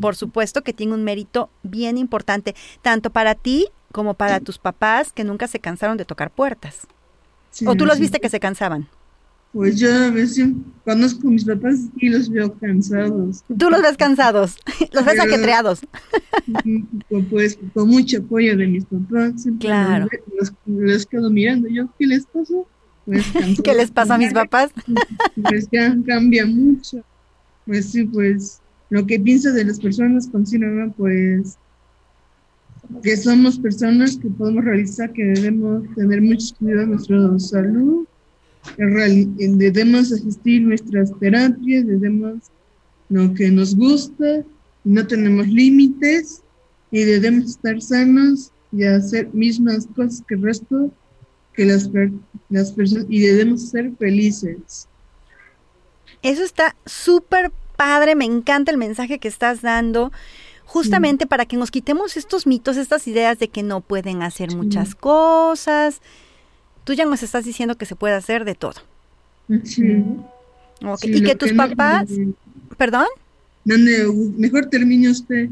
por 0.00 0.16
supuesto 0.16 0.62
que 0.62 0.72
tiene 0.72 0.94
un 0.94 1.04
mérito 1.04 1.50
bien 1.62 1.98
importante, 1.98 2.54
tanto 2.82 3.10
para 3.10 3.34
ti 3.34 3.68
como 3.92 4.14
para 4.14 4.40
tus 4.40 4.58
papás 4.58 5.12
que 5.12 5.24
nunca 5.24 5.48
se 5.48 5.60
cansaron 5.60 5.96
de 5.96 6.04
tocar 6.04 6.30
puertas. 6.30 6.86
¿O 7.66 7.74
tú 7.74 7.84
los 7.84 7.98
viste 7.98 8.20
que 8.20 8.28
se 8.28 8.40
cansaban? 8.40 8.88
Pues 9.52 9.80
yo 9.80 9.92
a 9.92 10.10
veces 10.10 10.48
conozco 10.84 11.26
a 11.26 11.30
mis 11.32 11.44
papás 11.44 11.80
y 11.96 12.08
los 12.08 12.30
veo 12.30 12.52
cansados. 12.54 13.42
Tú 13.58 13.68
los 13.68 13.82
ves 13.82 13.96
cansados, 13.96 14.56
los 14.92 15.04
ves 15.04 15.18
ajetreados. 15.18 15.80
Pues 17.30 17.58
con 17.74 17.88
mucho 17.88 18.18
apoyo 18.18 18.56
de 18.56 18.66
mis 18.66 18.84
papás. 18.84 19.46
Claro. 19.60 20.08
Los, 20.66 21.06
quedo 21.06 21.30
mirando 21.30 21.68
yo, 21.68 21.88
¿qué 21.98 22.06
les 22.06 22.26
pasó? 22.26 22.66
Pues, 23.04 23.24
¿Qué 23.64 23.74
les 23.74 23.90
pasa 23.90 24.14
a 24.14 24.18
mis 24.18 24.32
papás? 24.32 24.72
Pues 25.42 25.68
cambia 26.06 26.46
mucho. 26.46 27.04
Pues 27.66 27.90
sí, 27.90 28.04
pues 28.04 28.60
lo 28.88 29.06
que 29.06 29.20
pienso 29.20 29.52
de 29.52 29.64
las 29.64 29.78
personas 29.78 30.28
con 30.28 30.46
síndrome, 30.46 30.92
pues 30.96 31.56
que 33.02 33.16
somos 33.16 33.58
personas 33.58 34.16
que 34.16 34.28
podemos 34.28 34.64
realizar, 34.64 35.12
que 35.12 35.24
debemos 35.24 35.84
tener 35.94 36.20
mucho 36.20 36.54
cuidado 36.58 36.80
de 36.80 36.86
nuestra 36.86 37.38
salud, 37.38 38.06
debemos 38.76 40.12
asistir 40.12 40.62
nuestras 40.62 41.16
terapias, 41.18 41.86
debemos 41.86 42.38
lo 43.08 43.34
que 43.34 43.50
nos 43.50 43.74
gusta, 43.74 44.44
no 44.84 45.06
tenemos 45.06 45.48
límites 45.48 46.42
y 46.90 47.04
debemos 47.04 47.50
estar 47.50 47.80
sanos 47.80 48.52
y 48.72 48.84
hacer 48.84 49.28
mismas 49.32 49.86
cosas 49.94 50.22
que 50.26 50.34
el 50.34 50.42
resto 50.42 50.90
que 51.54 51.64
las, 51.64 51.90
las 52.48 52.72
personas 52.72 53.06
y 53.08 53.20
debemos 53.20 53.68
ser 53.70 53.92
felices. 53.98 54.88
Eso 56.22 56.42
está 56.42 56.76
súper 56.86 57.50
padre, 57.76 58.14
me 58.14 58.24
encanta 58.24 58.70
el 58.70 58.76
mensaje 58.76 59.18
que 59.18 59.28
estás 59.28 59.62
dando, 59.62 60.12
justamente 60.64 61.26
para 61.26 61.46
que 61.46 61.56
nos 61.56 61.70
quitemos 61.70 62.16
estos 62.16 62.46
mitos, 62.46 62.76
estas 62.76 63.08
ideas 63.08 63.38
de 63.38 63.48
que 63.48 63.62
no 63.62 63.80
pueden 63.80 64.22
hacer 64.22 64.54
muchas 64.54 64.94
cosas. 64.94 66.00
Tú 66.90 66.94
ya 66.94 67.04
nos 67.04 67.22
estás 67.22 67.44
diciendo 67.44 67.78
que 67.78 67.86
se 67.86 67.94
puede 67.94 68.14
hacer 68.14 68.44
de 68.44 68.56
todo. 68.56 68.74
Sí. 69.62 70.02
y 71.04 71.22
que 71.22 71.36
tus 71.36 71.52
papás, 71.52 72.08
perdón. 72.76 73.06
mejor 73.64 74.66
termine 74.66 75.08
usted. 75.08 75.50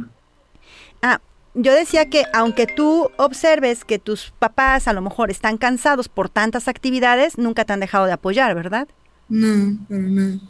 Ah, 1.00 1.21
yo 1.54 1.73
decía 1.73 2.11
que 2.11 2.25
aunque 2.35 2.66
tú 2.66 3.09
observes 3.18 3.85
que 3.85 4.00
tus 4.00 4.33
papás 4.37 4.88
a 4.88 4.92
lo 4.92 5.00
mejor 5.00 5.30
están 5.30 5.59
cansados 5.59 6.09
por 6.09 6.28
tantas 6.28 6.66
actividades, 6.66 7.38
nunca 7.38 7.64
te 7.64 7.73
han 7.73 7.78
dejado 7.78 8.07
de 8.07 8.14
apoyar, 8.14 8.57
¿verdad? 8.57 8.88
No, 9.28 9.78
para 9.88 10.02
nada. 10.02 10.40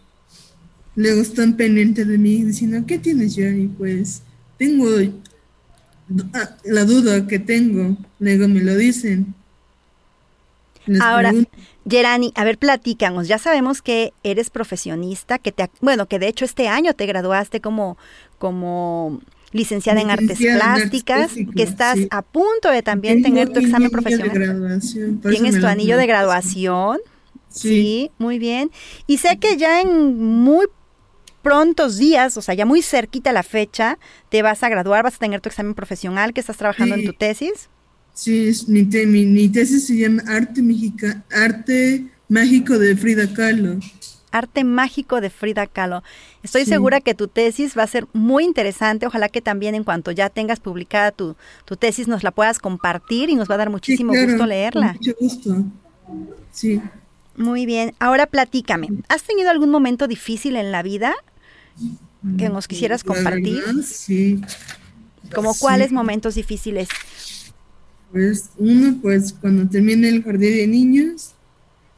Luego 0.97 1.21
están 1.21 1.55
pendientes 1.59 2.09
de 2.09 2.17
mí 2.17 2.45
diciendo, 2.45 2.83
¿qué 2.87 2.99
tienes, 2.99 3.35
Jerry? 3.35 3.69
Pues 3.77 4.23
tengo 4.57 4.87
ah, 6.33 6.57
la 6.65 6.87
duda 6.87 7.27
que 7.27 7.39
tengo. 7.39 7.95
Luego 8.21 8.49
me 8.49 8.63
lo 8.63 8.75
dicen. 8.75 9.35
Ahora, 11.01 11.33
Gerani, 11.89 12.33
a 12.35 12.45
ver, 12.45 12.59
platícanos. 12.59 13.29
Ya 13.29 13.39
sabemos 13.39 13.83
que 13.83 14.13
eres 14.23 14.51
profesionista, 14.51 15.39
que 15.39 15.53
te, 15.53 15.71
bueno, 15.81 16.07
que 16.07 16.19
de 16.19 16.29
hecho 16.29 16.45
este 16.45 16.69
año 16.69 16.95
te 16.95 17.07
graduaste 17.07 17.61
como, 17.61 17.97
como 18.39 19.21
licenciada 19.53 20.01
en 20.01 20.11
artes 20.11 20.39
plásticas, 20.39 21.33
que 21.57 21.63
estás 21.63 21.99
a 22.11 22.23
punto 22.23 22.71
de 22.71 22.83
también 22.83 23.23
tener 23.23 23.49
tu 23.51 23.61
examen 23.61 23.91
profesional. 23.91 24.81
Tienes 25.29 25.61
tu 25.61 25.67
anillo 25.67 25.97
de 25.97 26.07
graduación. 26.07 26.99
Sí. 27.51 28.11
muy 28.19 28.39
bien. 28.39 28.71
Y 29.07 29.19
sé 29.19 29.39
que 29.39 29.57
ya 29.57 29.81
en 29.81 30.19
muy 30.19 30.67
prontos 31.43 31.97
días, 31.97 32.37
o 32.37 32.43
sea, 32.43 32.55
ya 32.55 32.67
muy 32.67 32.83
cerquita 32.83 33.33
la 33.33 33.43
fecha, 33.43 33.99
te 34.29 34.43
vas 34.43 34.63
a 34.63 34.69
graduar, 34.69 35.03
vas 35.03 35.15
a 35.15 35.19
tener 35.19 35.41
tu 35.41 35.49
examen 35.49 35.75
profesional, 35.75 36.35
que 36.35 36.41
estás 36.41 36.57
trabajando 36.57 36.95
en 36.95 37.07
tu 37.07 37.13
tesis. 37.13 37.71
Sí, 38.19 38.51
mi, 38.67 38.83
mi, 39.27 39.49
tesis 39.49 39.87
se 39.87 39.97
llama 39.97 40.25
Arte, 40.27 40.61
Arte 41.31 42.05
Mágico 42.29 42.77
de 42.77 42.97
Frida 42.97 43.33
Kahlo. 43.33 43.79
Arte 44.33 44.65
Mágico 44.65 45.21
de 45.21 45.31
Frida 45.31 45.69
Kahlo. 45.69 46.03
Estoy 46.43 46.65
segura 46.65 47.01
que 47.01 47.15
tu 47.15 47.29
tesis 47.29 47.79
va 47.79 47.85
a 47.85 47.87
ser 47.87 48.09
muy 48.13 48.43
interesante. 48.43 49.07
Ojalá 49.07 49.29
que 49.29 49.41
también 49.41 49.77
en 49.77 49.85
cuanto 49.85 50.11
ya 50.11 50.31
tengas 50.31 50.59
publicada 50.59 51.13
tu, 51.13 51.37
tesis 51.79 52.09
nos 52.09 52.25
la 52.25 52.33
puedas 52.33 52.59
compartir 52.59 53.31
y 53.31 53.37
nos 53.37 53.49
va 53.49 53.55
a 53.55 53.59
dar 53.59 53.71
muchísimo 53.71 54.13
gusto 54.13 54.47
leerla. 54.47 54.95
mucho 54.95 55.13
gusto. 55.21 55.65
Sí. 56.51 56.83
Muy 57.37 57.67
bien. 57.67 57.95
Ahora 58.01 58.27
platícame. 58.27 58.89
¿Has 59.09 59.23
tenido 59.23 59.49
algún 59.49 59.71
momento 59.71 60.09
difícil 60.09 60.57
en 60.57 60.73
la 60.73 60.83
vida 60.83 61.15
que 62.37 62.49
nos 62.49 62.67
quisieras 62.67 63.05
compartir? 63.05 63.63
sí. 63.85 64.41
¿Como 65.33 65.55
cuáles 65.55 65.93
momentos 65.93 66.35
difíciles? 66.35 66.89
Pues 68.13 68.51
uno, 68.57 68.99
pues 69.03 69.33
cuando 69.33 69.69
terminé 69.69 70.09
el 70.09 70.23
jardín 70.23 70.57
de 70.57 70.67
niños, 70.67 71.35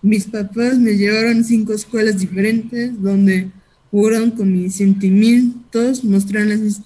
mis 0.03 0.25
papás 0.25 0.79
me 0.79 0.97
llevaron 0.97 1.41
a 1.41 1.45
cinco 1.45 1.73
escuelas 1.73 2.19
diferentes 2.19 3.01
donde 3.01 3.51
jugaron 3.91 4.31
con 4.31 4.53
mis 4.53 4.77
sentimientos, 4.77 6.05
mostraron 6.05 6.49
las, 6.49 6.83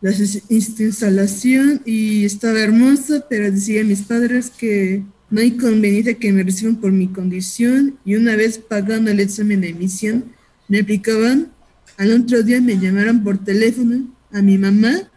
las 0.00 0.50
instalación 0.50 1.82
y 1.84 2.24
estaba 2.24 2.60
hermosa, 2.60 3.26
pero 3.28 3.50
decían 3.50 3.88
mis 3.88 4.02
padres 4.02 4.50
que 4.50 5.02
no 5.30 5.40
hay 5.40 5.52
conveniencia 5.56 6.14
que 6.14 6.32
me 6.32 6.42
reciban 6.42 6.76
por 6.76 6.92
mi 6.92 7.08
condición 7.08 7.98
y 8.04 8.14
una 8.14 8.36
vez 8.36 8.58
pagando 8.58 9.10
el 9.10 9.20
examen 9.20 9.62
de 9.62 9.70
emisión, 9.70 10.26
me 10.68 10.80
aplicaban. 10.80 11.52
Al 11.96 12.12
otro 12.12 12.42
día 12.42 12.60
me 12.60 12.78
llamaron 12.78 13.22
por 13.22 13.38
teléfono 13.38 14.08
a 14.32 14.42
mi 14.42 14.58
mamá. 14.58 15.10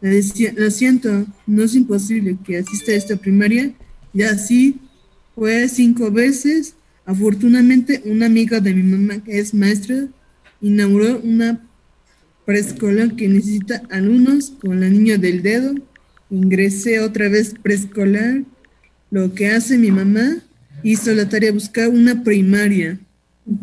Lo 0.00 0.70
siento, 0.70 1.26
no 1.46 1.64
es 1.64 1.74
imposible 1.74 2.36
que 2.44 2.58
asista 2.58 2.92
a 2.92 2.96
esta 2.96 3.16
primaria. 3.16 3.72
Y 4.14 4.22
así 4.22 4.76
fue 5.34 5.68
cinco 5.68 6.10
veces. 6.10 6.74
Afortunadamente, 7.04 8.02
una 8.04 8.26
amiga 8.26 8.60
de 8.60 8.74
mi 8.74 8.82
mamá, 8.82 9.22
que 9.24 9.38
es 9.38 9.54
maestra, 9.54 10.08
inauguró 10.60 11.20
una 11.20 11.60
preescolar 12.44 13.14
que 13.16 13.28
necesita 13.28 13.82
alumnos 13.90 14.52
con 14.60 14.80
la 14.80 14.88
niña 14.88 15.18
del 15.18 15.42
dedo. 15.42 15.74
Ingresé 16.30 17.00
otra 17.00 17.28
vez 17.28 17.54
preescolar. 17.62 18.44
Lo 19.10 19.34
que 19.34 19.48
hace 19.48 19.78
mi 19.78 19.90
mamá, 19.90 20.42
hizo 20.82 21.12
la 21.12 21.28
tarea 21.28 21.52
buscar 21.52 21.88
una 21.88 22.22
primaria. 22.22 23.00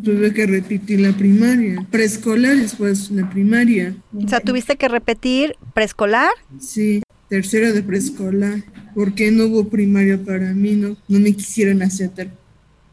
Tuve 0.04 0.34
que 0.34 0.48
repetir 0.48 1.00
la 1.00 1.12
primaria. 1.12 1.86
Preescolar 1.92 2.56
después 2.56 3.12
la 3.12 3.30
primaria. 3.30 3.96
O 4.14 4.28
sea, 4.28 4.40
¿tuviste 4.40 4.78
que 4.78 4.88
repetir 4.88 5.56
preescolar? 5.74 6.32
Sí, 6.60 7.04
tercero 7.30 7.72
de 7.74 7.84
preescolar 7.84 8.64
porque 8.96 9.30
no 9.30 9.46
hubo 9.46 9.68
primaria 9.68 10.18
para 10.18 10.54
mí, 10.54 10.72
no, 10.72 10.96
no 11.08 11.20
me 11.20 11.34
quisieron 11.34 11.84
aceptar, 11.84 12.30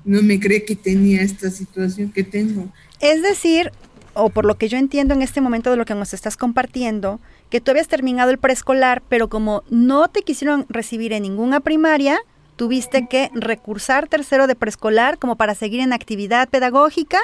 no 0.04 0.20
me 0.20 0.40
cree 0.40 0.64
que 0.64 0.74
tenía 0.74 1.22
esta 1.22 1.48
situación 1.48 2.10
que 2.10 2.24
tengo. 2.24 2.68
Es 3.00 3.22
decir, 3.22 3.70
o 4.14 4.28
por 4.28 4.44
lo 4.44 4.58
que 4.58 4.68
yo 4.68 4.76
entiendo 4.76 5.14
en 5.14 5.22
este 5.22 5.40
momento 5.40 5.70
de 5.70 5.76
lo 5.76 5.84
que 5.84 5.94
nos 5.94 6.12
estás 6.12 6.36
compartiendo, 6.36 7.20
que 7.50 7.60
tú 7.60 7.70
habías 7.70 7.88
terminado 7.88 8.30
el 8.32 8.38
preescolar, 8.38 9.02
pero 9.08 9.28
como 9.28 9.62
no 9.70 10.08
te 10.08 10.22
quisieron 10.22 10.66
recibir 10.68 11.12
en 11.12 11.22
ninguna 11.22 11.60
primaria, 11.60 12.18
tuviste 12.62 13.08
que 13.08 13.28
recursar 13.34 14.06
tercero 14.06 14.46
de 14.46 14.54
preescolar 14.54 15.18
como 15.18 15.34
para 15.34 15.56
seguir 15.56 15.80
en 15.80 15.92
actividad 15.92 16.48
pedagógica 16.48 17.18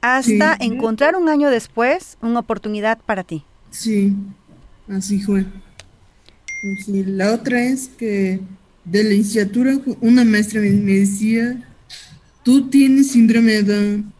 hasta 0.00 0.56
encontrar 0.60 1.16
un 1.16 1.28
año 1.28 1.50
después 1.50 2.16
una 2.22 2.38
oportunidad 2.38 2.98
para 3.04 3.24
ti. 3.24 3.42
Sí, 3.72 4.14
así 4.88 5.20
fue. 5.22 5.44
la 6.88 7.34
otra 7.34 7.64
es 7.64 7.88
que 7.88 8.38
de 8.84 9.02
la 9.02 9.10
licenciatura 9.10 9.76
una 10.00 10.24
maestra 10.24 10.60
me, 10.60 10.68
decía, 10.70 11.68
tú 12.44 12.70
tienes 12.70 13.10
síndrome 13.10 13.50
de 13.50 13.62
Down, 13.64 14.12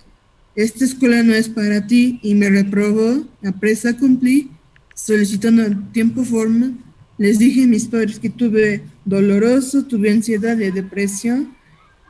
esta 0.57 0.85
escuela 0.85 1.23
no 1.23 1.33
es 1.33 1.49
para 1.49 1.87
ti 1.87 2.19
y 2.25 2.35
me 2.35 2.50
reprobó, 2.50 3.25
la 3.40 3.52
presa 3.52 3.97
cumplí, 3.97 4.50
solicitando 4.97 5.62
tiempo 5.92 6.25
forma. 6.25 6.73
Les 7.20 7.38
dije 7.38 7.64
a 7.64 7.66
mis 7.66 7.84
padres 7.84 8.18
que 8.18 8.30
tuve 8.30 8.80
doloroso, 9.04 9.84
tuve 9.84 10.10
ansiedad 10.10 10.58
y 10.58 10.70
depresión 10.70 11.54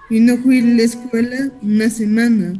y 0.09 0.21
no 0.21 0.37
fui 0.37 0.61
a 0.61 0.65
la 0.65 0.83
escuela 0.83 1.51
una 1.63 1.91
semana. 1.91 2.53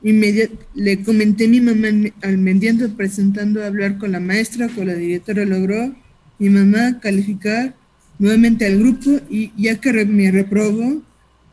Le 0.00 1.02
comenté 1.04 1.44
a 1.44 1.48
mi 1.48 1.60
mamá 1.60 1.88
al 2.22 2.38
mediante 2.38 2.88
presentando 2.88 3.62
hablar 3.62 3.98
con 3.98 4.12
la 4.12 4.20
maestra, 4.20 4.70
con 4.70 4.86
la 4.86 4.94
directora, 4.94 5.44
logró 5.44 5.94
mi 6.38 6.48
mamá 6.48 6.98
calificar 6.98 7.76
nuevamente 8.18 8.64
al 8.64 8.78
grupo 8.78 9.20
y 9.28 9.52
ya 9.58 9.78
que 9.78 9.92
me 10.06 10.30
reprobó, 10.30 11.02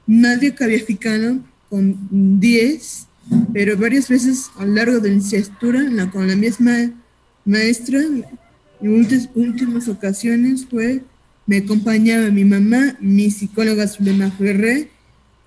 nadie 0.08 0.56
calificado 0.56 1.38
con 1.70 1.98
10, 2.40 3.08
pero 3.52 3.76
varias 3.76 4.08
veces 4.08 4.50
a 4.58 4.66
lo 4.66 4.74
largo 4.76 5.00
de 5.02 5.10
la 5.10 5.16
licenciatura 5.16 6.10
con 6.12 6.30
la 6.30 6.38
misma 6.38 6.94
maestra, 7.44 8.00
en 8.82 9.30
últimas, 9.36 9.88
ocasiones 9.88 10.66
fue, 10.70 11.04
me 11.46 11.58
acompañaba 11.58 12.30
mi 12.30 12.46
mamá, 12.46 12.96
mi 13.00 13.32
psicóloga 13.32 13.88
Zulema 13.88 14.32
Ferrer, 14.32 14.90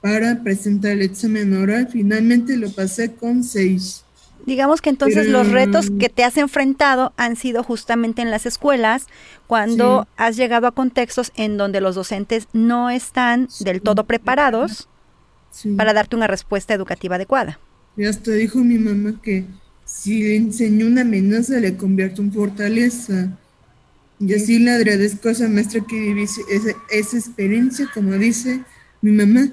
para 0.01 0.43
presentar 0.43 0.93
el 0.93 1.03
examen 1.03 1.57
oral. 1.57 1.89
Finalmente 1.91 2.57
lo 2.57 2.71
pasé 2.71 3.13
con 3.13 3.45
seis. 3.45 4.05
Digamos 4.45 4.81
que 4.81 4.91
entonces 4.91 5.29
los 5.29 5.49
retos 5.51 5.91
que 6.01 6.09
te 6.09 6.25
has 6.25 6.37
enfrentado 6.37 7.13
han 7.17 7.37
sido 7.37 7.63
justamente 7.63 8.23
en 8.23 8.31
las 8.31 8.45
escuelas, 8.45 9.07
cuando 9.47 10.09
has 10.17 10.37
llegado 10.37 10.67
a 10.67 10.73
contextos 10.73 11.33
en 11.37 11.57
donde 11.57 11.81
los 11.81 11.95
docentes 11.95 12.49
no 12.53 12.91
están 12.91 13.49
del 13.61 13.81
todo 13.81 14.05
preparados 14.05 14.89
para 15.77 15.93
darte 15.93 16.17
una 16.17 16.27
respuesta 16.27 16.75
educativa 16.75 17.17
adecuada. 17.17 17.61
Y 17.97 18.05
hasta 18.07 18.33
dijo 18.33 18.59
mi 18.59 18.79
mamá 18.79 19.21
que 19.23 19.45
si 19.93 20.23
le 20.23 20.37
enseñó 20.37 20.87
una 20.87 21.03
amenaza 21.03 21.61
le 21.61 21.77
convierto 21.77 22.23
en 22.23 22.33
fortaleza. 22.33 23.29
Y 24.19 24.35
así 24.35 24.59
le 24.59 24.71
agradezco 24.71 25.29
a 25.29 25.33
esa 25.33 25.49
maestra 25.49 25.85
que 25.87 25.99
viví 25.99 26.23
esa 26.23 27.17
experiencia, 27.17 27.89
como 27.93 28.13
dice 28.13 28.63
mi 29.03 29.13
mamá, 29.13 29.51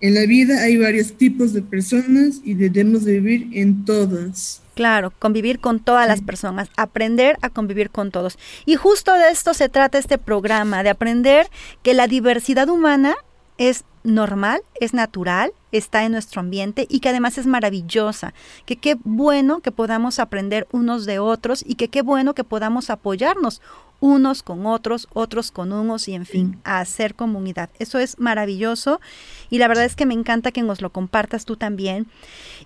en 0.00 0.14
la 0.14 0.26
vida 0.26 0.60
hay 0.62 0.76
varios 0.76 1.14
tipos 1.14 1.52
de 1.52 1.62
personas 1.62 2.40
y 2.44 2.54
debemos 2.54 3.04
vivir 3.04 3.48
en 3.52 3.84
todas. 3.84 4.60
Claro, 4.74 5.12
convivir 5.18 5.60
con 5.60 5.80
todas 5.80 6.06
las 6.08 6.20
personas, 6.20 6.68
aprender 6.76 7.38
a 7.40 7.48
convivir 7.48 7.90
con 7.90 8.10
todos. 8.10 8.36
Y 8.66 8.74
justo 8.74 9.14
de 9.14 9.30
esto 9.30 9.54
se 9.54 9.68
trata 9.68 9.98
este 9.98 10.18
programa, 10.18 10.82
de 10.82 10.90
aprender 10.90 11.48
que 11.82 11.94
la 11.94 12.08
diversidad 12.08 12.68
humana 12.68 13.14
es 13.58 13.84
normal, 14.02 14.60
es 14.80 14.92
natural, 14.92 15.52
está 15.72 16.04
en 16.04 16.12
nuestro 16.12 16.40
ambiente 16.40 16.86
y 16.88 17.00
que 17.00 17.08
además 17.08 17.38
es 17.38 17.46
maravillosa. 17.46 18.34
Que 18.66 18.76
qué 18.76 18.96
bueno 19.02 19.60
que 19.60 19.72
podamos 19.72 20.18
aprender 20.18 20.68
unos 20.72 21.06
de 21.06 21.18
otros 21.18 21.64
y 21.66 21.74
que 21.76 21.88
qué 21.88 22.02
bueno 22.02 22.34
que 22.34 22.44
podamos 22.44 22.90
apoyarnos 22.90 23.62
unos 24.00 24.42
con 24.42 24.66
otros, 24.66 25.08
otros 25.14 25.50
con 25.50 25.72
unos 25.72 26.08
y 26.08 26.14
en 26.14 26.26
fin, 26.26 26.60
a 26.64 26.80
hacer 26.80 27.14
comunidad. 27.14 27.70
Eso 27.78 27.98
es 27.98 28.18
maravilloso 28.18 29.00
y 29.48 29.58
la 29.58 29.68
verdad 29.68 29.84
es 29.84 29.96
que 29.96 30.04
me 30.04 30.14
encanta 30.14 30.52
que 30.52 30.62
nos 30.62 30.82
lo 30.82 30.90
compartas 30.90 31.46
tú 31.46 31.56
también. 31.56 32.06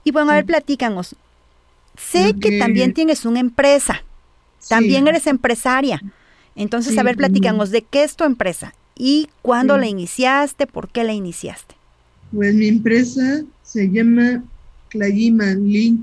Y 0.02 0.10
bueno, 0.10 0.32
a 0.32 0.34
ver, 0.34 0.46
platícanos. 0.46 1.14
Sé 1.96 2.34
que 2.40 2.58
también 2.58 2.94
tienes 2.94 3.24
una 3.24 3.40
empresa, 3.40 4.04
también 4.68 5.06
eres 5.06 5.26
empresaria. 5.26 6.00
Entonces, 6.56 6.98
a 6.98 7.04
ver, 7.04 7.16
platícanos 7.16 7.70
de 7.70 7.82
qué 7.82 8.02
es 8.02 8.16
tu 8.16 8.24
empresa 8.24 8.74
y 8.98 9.28
cuándo 9.40 9.78
la 9.78 9.86
iniciaste, 9.86 10.66
por 10.66 10.90
qué 10.90 11.04
la 11.04 11.12
iniciaste. 11.12 11.76
Pues 12.32 12.54
mi 12.54 12.66
empresa 12.68 13.42
se 13.62 13.88
llama 13.88 14.44
Clayima 14.90 15.54
Link 15.54 16.00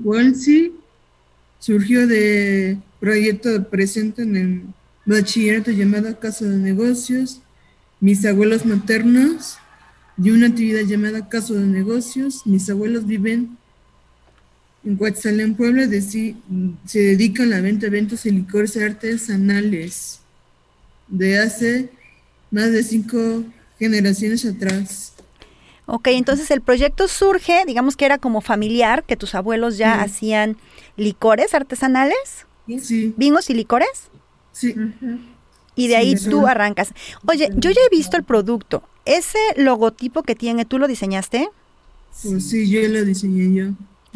surgió 1.60 2.06
de 2.06 2.78
proyecto 2.98 3.68
presente 3.68 4.22
en 4.22 4.36
el 4.36 4.62
bachillerato 5.04 5.70
llamado 5.70 6.18
Casa 6.18 6.46
de 6.46 6.56
Negocios, 6.56 7.40
mis 8.00 8.24
abuelos 8.24 8.64
maternos 8.64 9.58
y 10.22 10.30
una 10.30 10.48
actividad 10.48 10.82
llamada 10.82 11.28
Casa 11.28 11.54
de 11.54 11.66
Negocios. 11.66 12.42
Mis 12.46 12.68
abuelos 12.70 13.06
viven 13.06 13.56
en 14.84 14.96
Coatzalén, 14.96 15.54
Puebla, 15.54 15.86
de 15.86 16.00
se 16.00 16.98
dedican 16.98 17.46
a 17.52 17.56
la 17.56 17.60
venta 17.60 17.82
de 17.82 17.86
eventos 17.88 18.24
y 18.26 18.30
licores 18.30 18.76
artesanales 18.76 20.20
de 21.08 21.38
hace 21.38 21.90
más 22.56 22.72
de 22.72 22.82
cinco 22.82 23.44
generaciones 23.78 24.46
atrás. 24.46 25.12
Ok, 25.84 26.08
entonces 26.08 26.50
el 26.50 26.62
proyecto 26.62 27.06
surge, 27.06 27.64
digamos 27.66 27.96
que 27.96 28.06
era 28.06 28.16
como 28.16 28.40
familiar, 28.40 29.04
que 29.04 29.14
tus 29.14 29.34
abuelos 29.34 29.76
ya 29.76 30.00
hacían 30.00 30.56
licores 30.96 31.54
artesanales. 31.54 32.46
Sí. 32.80 33.12
¿Vinos 33.16 33.50
y 33.50 33.54
licores? 33.54 34.10
Sí. 34.52 34.74
Y 35.76 35.88
de 35.88 35.96
ahí 35.96 36.16
tú 36.16 36.46
arrancas. 36.46 36.92
Oye, 37.28 37.50
yo 37.54 37.70
ya 37.70 37.80
he 37.86 37.94
visto 37.94 38.16
el 38.16 38.24
producto. 38.24 38.82
¿Ese 39.04 39.38
logotipo 39.56 40.22
que 40.22 40.34
tiene, 40.34 40.64
tú 40.64 40.78
lo 40.78 40.88
diseñaste? 40.88 41.50
Pues 42.22 42.48
sí, 42.48 42.68
yo 42.70 42.80
lo 42.88 43.04
diseñé 43.04 43.54
yo. 43.54 43.66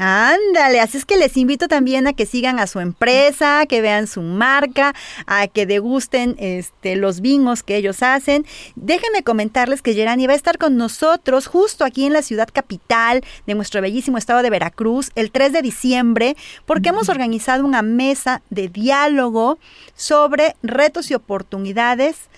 Ándale, 0.03 0.81
así 0.81 0.97
es 0.97 1.05
que 1.05 1.19
les 1.19 1.37
invito 1.37 1.69
también 1.69 2.07
a 2.07 2.15
que 2.15 2.25
sigan 2.25 2.59
a 2.59 2.67
su 2.67 2.81
empresa, 2.81 3.67
que 3.67 3.83
vean 3.83 4.07
su 4.07 4.23
marca, 4.23 4.95
a 5.27 5.47
que 5.47 5.67
degusten 5.67 6.37
este, 6.39 6.97
los 6.97 7.21
vinos 7.21 7.63
que 7.63 7.77
ellos 7.77 8.03
hacen. 8.03 8.47
Déjenme 8.77 9.23
comentarles 9.23 9.83
que 9.83 9.93
Gerani 9.93 10.27
va 10.27 10.33
a 10.33 10.37
estar 10.37 10.57
con 10.57 10.79
nosotros 10.79 11.49
justo 11.49 11.85
aquí 11.85 12.07
en 12.07 12.15
la 12.15 12.23
ciudad 12.23 12.49
capital 12.51 13.23
de 13.47 13.55
nuestro 13.55 13.83
bellísimo 13.83 14.17
estado 14.17 14.41
de 14.41 14.49
Veracruz 14.49 15.11
el 15.17 15.31
3 15.31 15.53
de 15.53 15.61
diciembre, 15.61 16.35
porque 16.65 16.89
hemos 16.89 17.11
organizado 17.11 17.67
una 17.67 17.83
mesa 17.83 18.41
de 18.49 18.69
diálogo 18.69 19.59
sobre 19.95 20.57
retos 20.63 21.11
y 21.11 21.15
oportunidades 21.15 22.31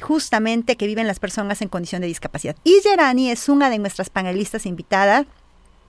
justamente 0.00 0.74
que 0.74 0.88
viven 0.88 1.06
las 1.06 1.20
personas 1.20 1.62
en 1.62 1.68
condición 1.68 2.00
de 2.00 2.08
discapacidad. 2.08 2.56
Y 2.64 2.80
Gerani 2.82 3.30
es 3.30 3.48
una 3.48 3.70
de 3.70 3.78
nuestras 3.78 4.10
panelistas 4.10 4.66
invitadas 4.66 5.26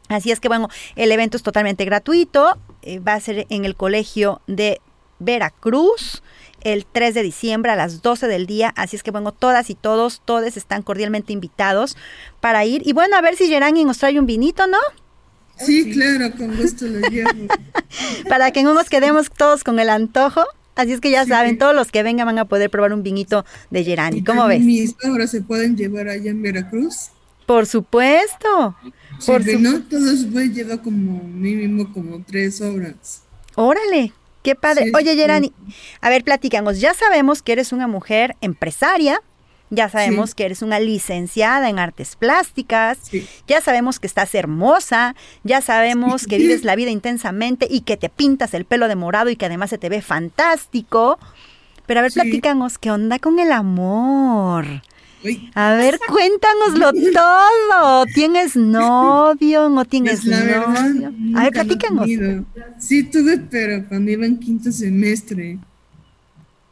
Así 0.10 0.32
es 0.32 0.40
que 0.40 0.48
bueno, 0.48 0.70
el 0.96 1.12
evento 1.12 1.38
es 1.38 1.44
totalmente 1.44 1.86
gratuito, 1.86 2.58
eh, 2.82 3.00
va 3.00 3.14
a 3.14 3.20
ser 3.20 3.48
en 3.50 3.66
el 3.66 3.76
colegio 3.76 4.42
de 4.48 4.82
Veracruz 5.20 6.22
el 6.62 6.86
3 6.86 7.14
de 7.14 7.22
diciembre 7.24 7.72
a 7.72 7.76
las 7.76 8.02
12 8.02 8.28
del 8.28 8.48
día, 8.48 8.74
así 8.76 8.96
es 8.96 9.04
que 9.04 9.12
bueno, 9.12 9.32
todas 9.32 9.70
y 9.70 9.76
todos, 9.76 10.22
todos 10.26 10.58
están 10.58 10.82
cordialmente 10.82 11.32
invitados 11.32 11.96
para 12.42 12.66
ir 12.66 12.82
y 12.86 12.94
bueno, 12.94 13.16
a 13.16 13.22
ver 13.22 13.36
si 13.36 13.48
Gerani 13.48 13.86
nos 13.86 14.00
trae 14.00 14.20
un 14.20 14.26
vinito, 14.26 14.66
¿no? 14.68 14.80
Sí, 15.58 15.92
claro, 15.92 16.36
con 16.36 16.56
gusto 16.58 16.86
lo 16.86 17.08
llevo. 17.08 17.30
para 18.30 18.52
que 18.52 18.64
no 18.64 18.74
nos 18.74 18.90
quedemos 18.90 19.32
todos 19.32 19.64
con 19.64 19.80
el 19.80 19.90
antojo. 19.90 20.44
Así 20.76 20.92
es 20.92 21.00
que 21.00 21.10
ya 21.10 21.26
saben, 21.26 21.58
todos 21.58 21.74
los 21.74 21.90
que 21.92 22.04
vengan 22.04 22.26
van 22.26 22.38
a 22.38 22.46
poder 22.46 22.70
probar 22.70 22.92
un 22.92 23.02
vinito 23.02 23.46
de 23.70 23.86
Gerani. 23.86 24.24
¿Cómo 24.24 24.46
ves? 24.48 24.62
Mis 24.62 24.96
obras 25.10 25.32
se 25.32 25.42
pueden 25.42 25.78
llevar 25.78 26.10
allá 26.10 26.32
en 26.32 26.42
Veracruz. 26.42 27.12
Por 27.46 27.66
supuesto. 27.66 28.76
Por 29.26 29.44
si 29.44 29.58
no, 29.58 29.82
todos 29.84 30.30
voy 30.32 30.52
lleva 30.52 30.82
como 30.82 31.24
mínimo 31.24 31.92
como 31.94 32.24
tres 32.24 32.62
obras. 32.62 33.24
Órale, 33.56 34.12
qué 34.44 34.56
padre. 34.56 34.92
Oye, 34.94 35.16
Gerani, 35.16 35.54
a 36.02 36.10
ver, 36.10 36.24
platicamos. 36.24 36.80
Ya 36.80 36.94
sabemos 36.94 37.42
que 37.42 37.54
eres 37.54 37.72
una 37.72 37.88
mujer 37.88 38.36
empresaria, 38.42 39.22
ya 39.70 39.90
sabemos 39.90 40.36
que 40.36 40.46
eres 40.46 40.62
una 40.62 40.80
licenciada 40.80 41.70
en 41.70 41.80
artes 41.80 42.16
plásticas, 42.16 43.00
ya 43.48 43.62
sabemos 43.62 44.00
que 44.00 44.08
estás 44.08 44.36
hermosa, 44.36 45.16
ya 45.44 45.62
sabemos 45.62 46.28
que 46.28 46.38
vives 46.38 46.64
la 46.64 46.76
vida 46.76 46.92
intensamente 46.92 47.68
y 47.70 47.82
que 47.82 47.98
te 47.98 48.10
pintas 48.10 48.54
el 48.54 48.66
pelo 48.66 48.88
de 48.88 48.96
morado 48.96 49.30
y 49.30 49.36
que 49.36 49.46
además 49.46 49.70
se 49.70 49.78
te 49.78 49.90
ve 49.90 50.02
fantástico. 50.02 51.18
Pero 51.86 52.00
a 52.00 52.04
ver, 52.04 52.12
platícanos, 52.12 52.78
¿qué 52.78 52.92
onda 52.92 53.20
con 53.20 53.40
el 53.40 53.52
amor? 53.52 54.66
A 55.54 55.76
ver, 55.76 56.00
cuéntanoslo 56.08 56.92
todo. 57.14 58.06
¿Tienes 58.14 58.56
novio? 58.56 59.70
¿No 59.70 59.86
tienes 59.86 60.22
pues 60.22 60.26
novio? 60.26 61.14
a 61.36 61.44
ver, 61.44 61.54
platícanos. 61.54 62.08
Sí, 62.80 63.04
tuve, 63.04 63.38
pero 63.38 63.88
cuando 63.88 64.12
iba 64.12 64.26
en 64.26 64.40
quinto 64.40 64.72
semestre, 64.72 65.58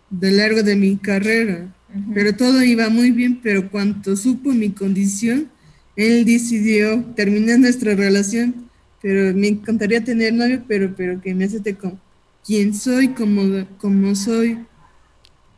de 0.10 0.32
largo 0.32 0.64
de 0.64 0.76
mi 0.76 0.98
carrera. 0.98 1.74
Pero 2.14 2.36
todo 2.36 2.64
iba 2.64 2.90
muy 2.90 3.12
bien, 3.12 3.40
pero 3.42 3.70
cuando 3.70 4.16
supo 4.16 4.52
mi 4.52 4.72
condición, 4.72 5.50
él 5.96 6.26
decidió 6.26 7.04
terminar 7.16 7.60
nuestra 7.60 7.96
relación. 7.96 8.70
Pero 9.02 9.36
me 9.36 9.50
encantaría 9.50 10.04
tener 10.04 10.34
novio, 10.34 10.64
pero, 10.68 10.94
pero 10.96 11.22
que 11.22 11.36
me 11.36 11.46
acepte 11.46 11.76
con 11.76 12.00
quien 12.46 12.74
soy, 12.74 13.10
como, 13.10 13.66
como 13.78 14.16
soy 14.16 14.58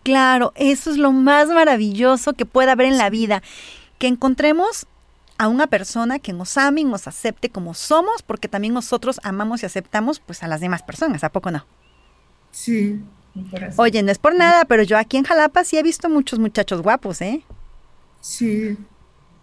Claro, 0.05 0.53
eso 0.53 0.91
es 0.91 0.97
lo 0.97 1.11
más 1.11 1.47
maravilloso 1.49 2.33
que 2.33 2.45
puede 2.45 2.69
haber 2.69 2.85
en 2.85 2.99
la 2.99 3.09
vida. 3.09 3.41
que 3.97 4.07
encontremos 4.07 4.85
a 5.37 5.47
una 5.47 5.67
persona 5.67 6.19
que 6.19 6.31
nos 6.31 6.57
ame 6.57 6.81
y 6.81 6.83
nos 6.83 7.07
acepte 7.07 7.49
como 7.49 7.73
somos, 7.73 8.21
porque 8.21 8.47
también 8.47 8.73
nosotros 8.73 9.19
amamos 9.23 9.63
y 9.63 9.65
aceptamos 9.65 10.19
pues 10.19 10.43
a 10.43 10.47
las 10.47 10.61
demás 10.61 10.83
personas, 10.83 11.23
¿a 11.23 11.31
poco 11.31 11.49
no? 11.49 11.65
Sí. 12.51 13.01
Oye, 13.77 14.03
no 14.03 14.11
es 14.11 14.19
por 14.19 14.35
nada, 14.35 14.65
pero 14.65 14.83
yo 14.83 14.97
aquí 14.97 15.17
en 15.17 15.23
Jalapa 15.23 15.63
sí 15.63 15.77
he 15.77 15.81
visto 15.83 16.07
muchos 16.07 16.37
muchachos 16.37 16.81
guapos, 16.81 17.21
¿eh? 17.21 17.41
Sí. 18.21 18.77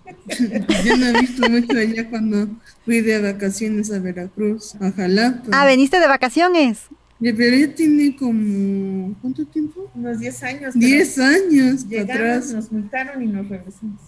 yo 0.85 0.97
no 0.97 1.07
he 1.07 1.21
visto 1.21 1.49
mucho 1.49 1.77
allá 1.77 2.09
cuando 2.09 2.47
fui 2.85 3.01
de 3.01 3.33
vacaciones 3.33 3.91
a 3.91 3.99
Veracruz, 3.99 4.77
a 4.77 4.93
Jalapa. 4.93 5.49
Ah, 5.51 5.65
veniste 5.65 5.99
de 5.99 6.07
vacaciones. 6.07 6.89
Pero 7.31 7.57
ya 7.57 7.75
tiene 7.75 8.17
como, 8.17 9.15
¿cuánto 9.21 9.45
tiempo? 9.47 9.91
Unos 9.95 10.19
10 10.19 10.43
años. 10.43 10.75
10 10.75 11.19
años 11.19 11.89
Llegamos, 11.89 12.11
atrás. 12.15 12.53
nos 12.53 12.73
multaron 12.73 13.23
y 13.23 13.27
nos 13.27 13.49
regresamos. 13.49 14.01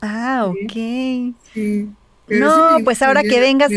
Ah, 0.00 0.46
ok. 0.46 0.72
Sí. 1.52 1.88
No, 2.28 2.78
sí 2.78 2.82
pues 2.84 3.02
ahora 3.02 3.22
que 3.22 3.40
vengas-. 3.40 3.70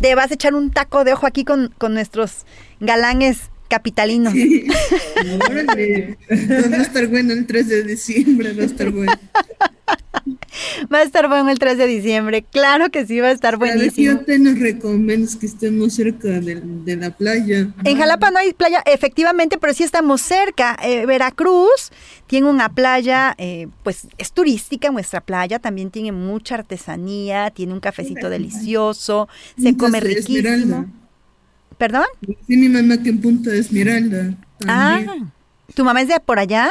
Te 0.00 0.14
vas 0.14 0.30
a 0.30 0.34
echar 0.34 0.54
un 0.54 0.70
taco 0.70 1.04
de 1.04 1.12
ojo 1.12 1.26
aquí 1.26 1.44
con, 1.44 1.72
con 1.78 1.94
nuestros 1.94 2.44
galanes 2.80 3.50
capitalinos. 3.68 4.32
Sí. 4.32 4.66
Órale. 5.50 6.18
Pues 6.28 6.72
Va 6.72 6.76
a 6.76 6.82
estar 6.82 7.06
bueno 7.08 7.32
el 7.32 7.46
3 7.46 7.68
de 7.68 7.82
diciembre, 7.84 8.52
va 8.52 8.62
a 8.62 8.66
estar 8.66 8.90
bueno. 8.90 9.12
Va 10.92 10.98
a 10.98 11.02
estar 11.02 11.28
bueno 11.28 11.50
el 11.50 11.58
3 11.58 11.78
de 11.78 11.86
diciembre. 11.86 12.44
Claro 12.50 12.90
que 12.90 13.06
sí, 13.06 13.20
va 13.20 13.28
a 13.28 13.32
estar 13.32 13.56
buenísimo. 13.56 14.18
¿qué 14.18 14.22
hotel 14.22 14.42
nos 14.44 14.58
recomiendas 14.58 15.36
que 15.36 15.46
estemos 15.46 15.94
cerca 15.94 16.28
de, 16.28 16.60
de 16.62 16.96
la 16.96 17.10
playa? 17.10 17.68
En 17.84 17.98
Jalapa 17.98 18.30
no 18.30 18.38
hay 18.38 18.52
playa, 18.52 18.82
efectivamente, 18.86 19.58
pero 19.58 19.74
sí 19.74 19.82
estamos 19.82 20.20
cerca. 20.20 20.76
Eh, 20.82 21.06
Veracruz 21.06 21.90
tiene 22.26 22.48
una 22.48 22.68
playa, 22.68 23.34
eh, 23.38 23.68
pues 23.82 24.06
es 24.18 24.32
turística 24.32 24.90
nuestra 24.90 25.20
playa, 25.20 25.58
también 25.58 25.90
tiene 25.90 26.12
mucha 26.12 26.56
artesanía, 26.56 27.50
tiene 27.50 27.72
un 27.72 27.80
cafecito 27.80 28.30
delicioso, 28.30 29.28
se 29.60 29.76
come 29.76 30.00
riquísimo. 30.00 30.38
Esmeralda. 30.38 30.86
¿Perdón? 31.78 32.06
Sí, 32.46 32.56
mi 32.56 32.68
mamá 32.68 33.02
que 33.02 33.10
en 33.10 33.20
Punta 33.20 33.50
de 33.50 33.58
Esmeralda. 33.58 34.34
Ah. 34.66 35.00
¿tu 35.74 35.84
mamá 35.84 36.02
es 36.02 36.08
de 36.08 36.20
por 36.20 36.38
allá? 36.38 36.70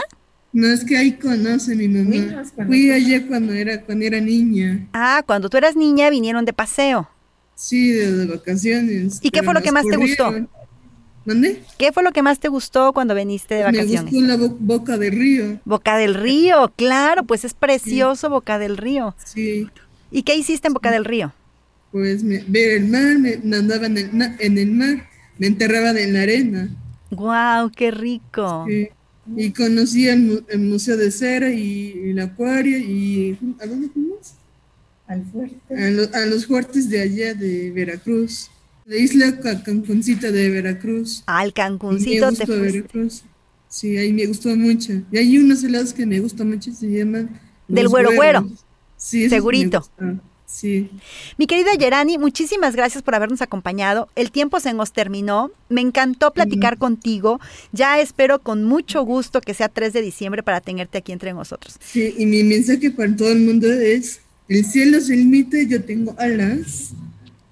No, 0.53 0.67
es 0.67 0.85
que 0.85 0.95
ahí 0.97 1.13
conoce 1.13 1.75
mi 1.75 1.87
mamá. 1.87 2.43
Fui 2.67 2.91
allá 2.91 3.25
cuando 3.27 3.53
era, 3.53 3.81
cuando 3.81 4.05
era 4.05 4.19
niña. 4.21 4.87
Ah, 4.93 5.23
cuando 5.25 5.49
tú 5.49 5.57
eras 5.57 5.75
niña 5.75 6.09
vinieron 6.11 6.45
de 6.45 6.53
paseo. 6.53 7.09
Sí, 7.55 7.91
de, 7.91 8.11
de 8.11 8.25
vacaciones. 8.27 9.19
¿Y 9.21 9.31
qué 9.31 9.41
fue 9.43 9.53
lo 9.53 9.61
que 9.61 9.71
más 9.71 9.85
te 9.87 9.97
gustó? 9.97 10.31
¿Mande? 11.25 11.63
¿Qué 11.77 11.91
fue 11.93 12.03
lo 12.03 12.11
que 12.11 12.21
más 12.21 12.39
te 12.39 12.49
gustó 12.49 12.91
cuando 12.93 13.15
viniste 13.15 13.55
de 13.55 13.61
Me 13.61 13.77
vacaciones? 13.77 14.11
gustó 14.13 14.27
la 14.27 14.35
bo- 14.35 14.57
boca 14.59 14.97
de 14.97 15.09
río. 15.09 15.59
Boca 15.63 15.97
del 15.97 16.13
Río, 16.15 16.71
claro, 16.75 17.23
pues 17.23 17.45
es 17.45 17.53
precioso 17.53 18.29
Boca 18.29 18.59
del 18.59 18.75
Río. 18.77 19.15
Sí, 19.23 19.69
¿Y 20.11 20.23
qué 20.23 20.35
hiciste 20.35 20.67
en 20.67 20.73
Boca 20.73 20.91
del 20.91 21.05
Río? 21.05 21.33
pues 21.91 22.23
me, 22.23 22.43
ver 22.47 22.71
el 22.81 22.87
mar, 22.89 23.17
me 23.19 23.37
nadaba 23.43 23.85
en 23.85 23.97
el, 23.97 24.17
na- 24.17 24.35
en 24.39 24.57
el 24.57 24.71
mar, 24.71 25.07
me 25.37 25.47
enterraba 25.47 25.91
en 25.91 26.11
la 26.13 26.21
arena. 26.23 26.69
¡Guau, 27.11 27.69
qué 27.71 27.91
rico! 27.91 28.65
Sí. 28.67 28.89
Y 29.37 29.51
conocí 29.51 30.07
el, 30.07 30.43
el 30.49 30.59
Museo 30.59 30.97
de 30.97 31.09
Cera 31.11 31.49
y 31.51 31.91
el 32.11 32.19
acuario 32.19 32.77
y 32.77 33.37
¿a 33.61 33.65
dónde 33.65 33.87
fuimos? 33.89 34.33
Al 35.07 35.23
fuerte. 35.25 35.57
A, 35.75 35.89
lo- 35.91 36.09
a 36.13 36.25
los 36.25 36.45
fuertes 36.45 36.89
de 36.89 37.01
allá 37.01 37.33
de 37.33 37.71
Veracruz. 37.71 38.49
La 38.85 38.97
isla 38.97 39.39
Ca- 39.39 39.63
Cancuncita 39.63 40.29
de 40.29 40.49
Veracruz. 40.49 41.23
Al 41.25 41.47
Y 41.47 41.47
me 41.47 41.53
Cancuncito 41.53 42.29
te 42.31 42.45
fuiste. 42.45 42.59
Veracruz. 42.59 43.23
Sí, 43.69 43.97
ahí 43.97 44.11
me 44.13 44.25
gustó 44.25 44.55
mucho. 44.55 44.91
Y 45.11 45.17
hay 45.17 45.37
unos 45.37 45.63
helados 45.63 45.93
que 45.93 46.05
me 46.05 46.19
gustan 46.19 46.49
mucho, 46.49 46.71
se 46.73 46.87
llaman... 46.87 47.39
Del 47.67 47.87
güero 47.87 48.11
güero. 48.13 48.47
Sí, 48.97 49.23
me 49.23 49.29
Segurito. 49.29 49.79
gustan. 49.79 50.21
Sí. 50.45 50.89
Mi 51.37 51.47
querida 51.47 51.73
Yerani, 51.73 52.17
muchísimas 52.17 52.75
gracias 52.75 53.03
por 53.03 53.15
habernos 53.15 53.41
acompañado. 53.41 54.09
El 54.15 54.31
tiempo 54.31 54.59
se 54.59 54.73
nos 54.73 54.93
terminó. 54.93 55.51
Me 55.69 55.81
encantó 55.81 56.31
platicar 56.31 56.77
contigo. 56.77 57.39
Ya 57.71 57.99
espero 57.99 58.39
con 58.39 58.63
mucho 58.63 59.03
gusto 59.03 59.41
que 59.41 59.53
sea 59.53 59.69
3 59.69 59.93
de 59.93 60.01
diciembre 60.01 60.43
para 60.43 60.61
tenerte 60.61 60.99
aquí 60.99 61.11
entre 61.11 61.33
nosotros. 61.33 61.77
Sí, 61.79 62.13
y 62.17 62.25
mi 62.25 62.43
mensaje 62.43 62.91
para 62.91 63.15
todo 63.15 63.31
el 63.31 63.39
mundo 63.39 63.71
es, 63.71 64.19
el 64.47 64.65
cielo 64.65 64.97
es 64.97 65.09
el 65.09 65.19
límite, 65.19 65.67
yo 65.67 65.83
tengo 65.83 66.15
alas, 66.19 66.91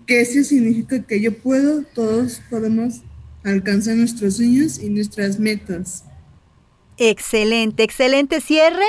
que 0.06 0.22
eso 0.22 0.44
significa 0.44 1.02
que 1.02 1.22
yo 1.22 1.36
puedo, 1.38 1.84
todos 1.96 2.42
podemos 2.50 3.02
alcanzar 3.44 3.96
nuestros 3.96 4.38
sueños 4.38 4.80
y 4.80 4.90
nuestras 4.90 5.40
metas. 5.40 6.04
Excelente, 6.98 7.82
excelente 7.82 8.42
cierre. 8.42 8.86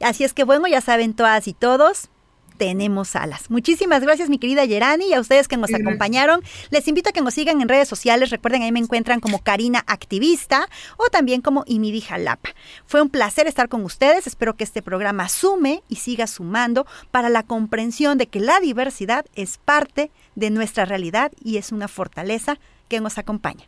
Así 0.00 0.24
es 0.24 0.34
que 0.34 0.44
bueno, 0.44 0.66
ya 0.66 0.82
saben 0.82 1.14
todas 1.14 1.48
y 1.48 1.54
todos. 1.54 2.10
Tenemos 2.56 3.16
alas. 3.16 3.50
Muchísimas 3.50 4.02
gracias, 4.02 4.28
mi 4.28 4.38
querida 4.38 4.64
Yerani, 4.64 5.08
y 5.08 5.12
a 5.12 5.20
ustedes 5.20 5.48
que 5.48 5.56
nos 5.56 5.74
acompañaron. 5.74 6.42
Les 6.70 6.86
invito 6.86 7.10
a 7.10 7.12
que 7.12 7.20
nos 7.20 7.34
sigan 7.34 7.60
en 7.60 7.68
redes 7.68 7.88
sociales. 7.88 8.30
Recuerden, 8.30 8.62
ahí 8.62 8.72
me 8.72 8.78
encuentran 8.78 9.20
como 9.20 9.42
Karina 9.42 9.82
Activista 9.86 10.68
o 10.96 11.08
también 11.10 11.40
como 11.40 11.64
Imidi 11.66 12.00
Jalapa. 12.00 12.50
Fue 12.86 13.02
un 13.02 13.10
placer 13.10 13.46
estar 13.46 13.68
con 13.68 13.84
ustedes. 13.84 14.26
Espero 14.26 14.54
que 14.54 14.64
este 14.64 14.82
programa 14.82 15.28
sume 15.28 15.82
y 15.88 15.96
siga 15.96 16.26
sumando 16.26 16.86
para 17.10 17.28
la 17.28 17.42
comprensión 17.42 18.18
de 18.18 18.28
que 18.28 18.40
la 18.40 18.60
diversidad 18.60 19.26
es 19.34 19.58
parte 19.58 20.10
de 20.34 20.50
nuestra 20.50 20.84
realidad 20.84 21.32
y 21.42 21.56
es 21.56 21.72
una 21.72 21.88
fortaleza 21.88 22.58
que 22.88 23.00
nos 23.00 23.18
acompaña. 23.18 23.64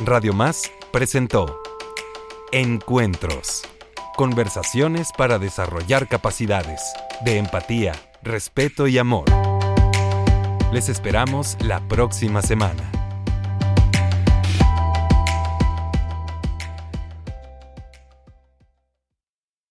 Radio 0.00 0.32
Más 0.32 0.70
presentó 0.92 1.60
Encuentros. 2.52 3.62
Conversaciones 4.18 5.12
para 5.16 5.38
desarrollar 5.38 6.08
capacidades 6.08 6.82
de 7.24 7.38
empatía, 7.38 7.92
respeto 8.20 8.88
y 8.88 8.98
amor. 8.98 9.26
Les 10.72 10.88
esperamos 10.88 11.56
la 11.60 11.78
próxima 11.86 12.42
semana. 12.42 12.97